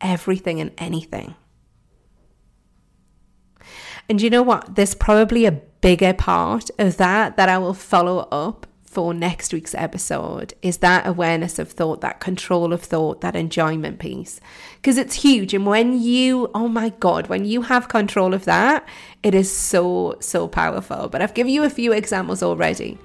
everything 0.00 0.60
and 0.60 0.72
anything. 0.76 1.36
And 4.08 4.20
you 4.20 4.28
know 4.28 4.42
what? 4.42 4.74
There's 4.74 4.94
probably 4.94 5.46
a 5.46 5.60
bigger 5.84 6.14
part 6.14 6.70
of 6.78 6.96
that 6.96 7.36
that 7.36 7.50
I 7.50 7.58
will 7.58 7.74
follow 7.74 8.26
up 8.32 8.66
for 8.84 9.12
next 9.12 9.52
week's 9.52 9.74
episode 9.74 10.54
is 10.62 10.78
that 10.78 11.06
awareness 11.06 11.58
of 11.58 11.70
thought, 11.70 12.00
that 12.00 12.20
control 12.20 12.72
of 12.72 12.80
thought, 12.80 13.20
that 13.20 13.36
enjoyment 13.36 13.98
piece. 13.98 14.40
Because 14.76 14.96
it's 14.96 15.14
huge. 15.14 15.52
And 15.52 15.66
when 15.66 16.00
you, 16.00 16.50
oh 16.54 16.68
my 16.68 16.88
God, 17.00 17.26
when 17.26 17.44
you 17.44 17.60
have 17.60 17.88
control 17.88 18.32
of 18.32 18.46
that, 18.46 18.88
it 19.22 19.34
is 19.34 19.54
so, 19.54 20.16
so 20.20 20.48
powerful. 20.48 21.10
But 21.10 21.20
I've 21.20 21.34
given 21.34 21.52
you 21.52 21.64
a 21.64 21.70
few 21.70 21.92
examples 21.92 22.42
already. 22.42 22.96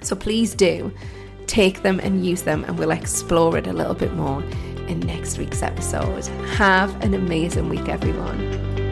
So 0.00 0.16
please 0.16 0.54
do 0.54 0.90
take 1.46 1.82
them 1.82 2.00
and 2.00 2.24
use 2.24 2.40
them, 2.40 2.64
and 2.64 2.78
we'll 2.78 2.90
explore 2.90 3.58
it 3.58 3.66
a 3.66 3.72
little 3.74 3.94
bit 3.94 4.14
more 4.14 4.42
in 4.88 5.00
next 5.00 5.36
week's 5.36 5.62
episode. 5.62 6.24
Have 6.56 6.98
an 7.04 7.12
amazing 7.12 7.68
week, 7.68 7.90
everyone. 7.90 8.87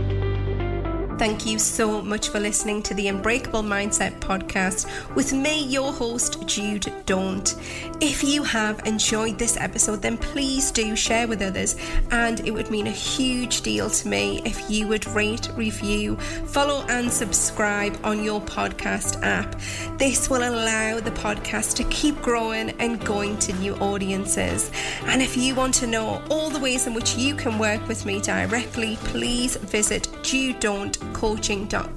Thank 1.19 1.47
you 1.47 1.59
so 1.59 2.03
much 2.03 2.29
for 2.29 2.39
listening 2.39 2.83
to 2.83 2.93
the 2.93 3.09
Unbreakable 3.09 3.63
Mindset 3.63 4.21
podcast 4.21 4.87
with 5.15 5.33
me, 5.33 5.65
your 5.65 5.91
host, 5.91 6.47
Jude 6.47 6.93
Daunt. 7.07 7.57
If 8.03 8.23
you 8.23 8.43
have 8.43 8.87
enjoyed 8.87 9.39
this 9.39 9.57
episode, 9.57 10.03
then 10.03 10.19
please 10.19 10.71
do 10.71 10.95
share 10.95 11.27
with 11.27 11.41
others, 11.41 11.77
and 12.11 12.41
it 12.41 12.51
would 12.51 12.71
mean 12.71 12.87
a 12.87 12.91
huge 12.91 13.63
deal 13.63 13.89
to 13.89 14.09
me 14.09 14.43
if 14.45 14.71
you 14.71 14.89
would 14.89 15.07
rate, 15.09 15.49
review, 15.57 16.17
follow, 16.49 16.85
and 16.91 17.11
subscribe 17.11 17.99
on 18.05 18.23
your 18.23 18.43
podcast 18.43 19.23
app. 19.23 19.59
This 19.99 20.29
will 20.29 20.47
allow 20.47 21.01
the 21.01 21.13
podcast 21.13 21.77
to 21.77 21.85
keep 21.85 22.21
growing 22.21 22.71
and 22.79 23.03
going 23.07 23.39
to 23.39 23.55
new 23.55 23.75
audiences. 23.77 24.71
And 25.07 25.23
if 25.23 25.35
you 25.35 25.55
want 25.55 25.73
to 25.77 25.87
know 25.87 26.23
all 26.29 26.51
the 26.51 26.61
ways 26.61 26.87
in 26.87 26.93
which 26.93 27.17
you 27.17 27.35
can 27.35 27.59
work 27.59 27.89
with 27.89 28.05
me 28.05 28.21
directly, 28.21 28.97
please 28.97 29.57
visit 29.57 30.09
Jude 30.23 30.61
Daunt 30.61 30.99
coaching.co.uk. 31.13 31.93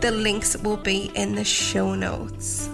The 0.00 0.10
links 0.10 0.56
will 0.58 0.76
be 0.76 1.10
in 1.14 1.34
the 1.34 1.44
show 1.44 1.94
notes. 1.94 2.68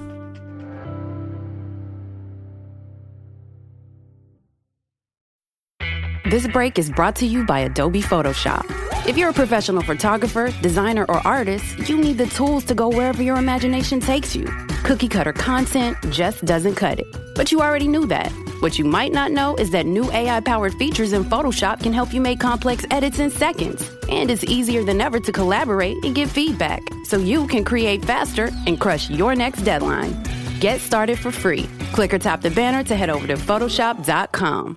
This 6.31 6.47
break 6.47 6.79
is 6.79 6.89
brought 6.89 7.17
to 7.17 7.27
you 7.27 7.45
by 7.45 7.59
Adobe 7.59 8.01
Photoshop. 8.01 8.65
If 9.05 9.19
you're 9.19 9.31
a 9.31 9.33
professional 9.33 9.83
photographer, 9.83 10.53
designer, 10.63 11.05
or 11.09 11.27
artist, 11.27 11.89
you 11.89 11.97
need 11.97 12.19
the 12.19 12.27
tools 12.27 12.63
to 12.67 12.75
go 12.77 12.89
wherever 12.89 13.21
your 13.21 13.37
imagination 13.37 13.99
takes 13.99 14.37
you. 14.37 14.45
Cookie 14.85 15.09
cutter 15.09 15.33
content 15.33 15.97
just 16.11 16.45
doesn't 16.45 16.77
cut 16.77 17.01
it. 17.01 17.07
But 17.35 17.51
you 17.51 17.61
already 17.61 17.89
knew 17.89 18.07
that. 18.07 18.31
What 18.61 18.79
you 18.79 18.85
might 18.85 19.11
not 19.11 19.33
know 19.33 19.57
is 19.57 19.73
that 19.73 19.87
new 19.87 20.09
AI 20.13 20.39
powered 20.39 20.75
features 20.75 21.15
in 21.15 21.25
Photoshop 21.25 21.83
can 21.83 21.93
help 21.93 22.15
you 22.15 22.21
make 22.21 22.39
complex 22.39 22.87
edits 22.93 23.19
in 23.19 23.29
seconds. 23.29 23.91
And 24.09 24.31
it's 24.31 24.45
easier 24.45 24.85
than 24.85 25.01
ever 25.01 25.19
to 25.19 25.33
collaborate 25.33 25.97
and 26.05 26.15
give 26.15 26.31
feedback 26.31 26.83
so 27.07 27.19
you 27.19 27.49
can 27.49 27.65
create 27.65 28.05
faster 28.05 28.51
and 28.69 28.81
crush 28.81 29.11
your 29.11 29.35
next 29.35 29.63
deadline. 29.63 30.15
Get 30.61 30.81
started 30.81 31.19
for 31.19 31.33
free. 31.33 31.69
Click 31.93 32.15
or 32.15 32.21
tap 32.21 32.41
the 32.41 32.53
banner 32.53 32.85
to 32.85 32.95
head 32.95 33.11
over 33.11 33.27
to 33.27 33.35
Photoshop.com. 33.35 34.77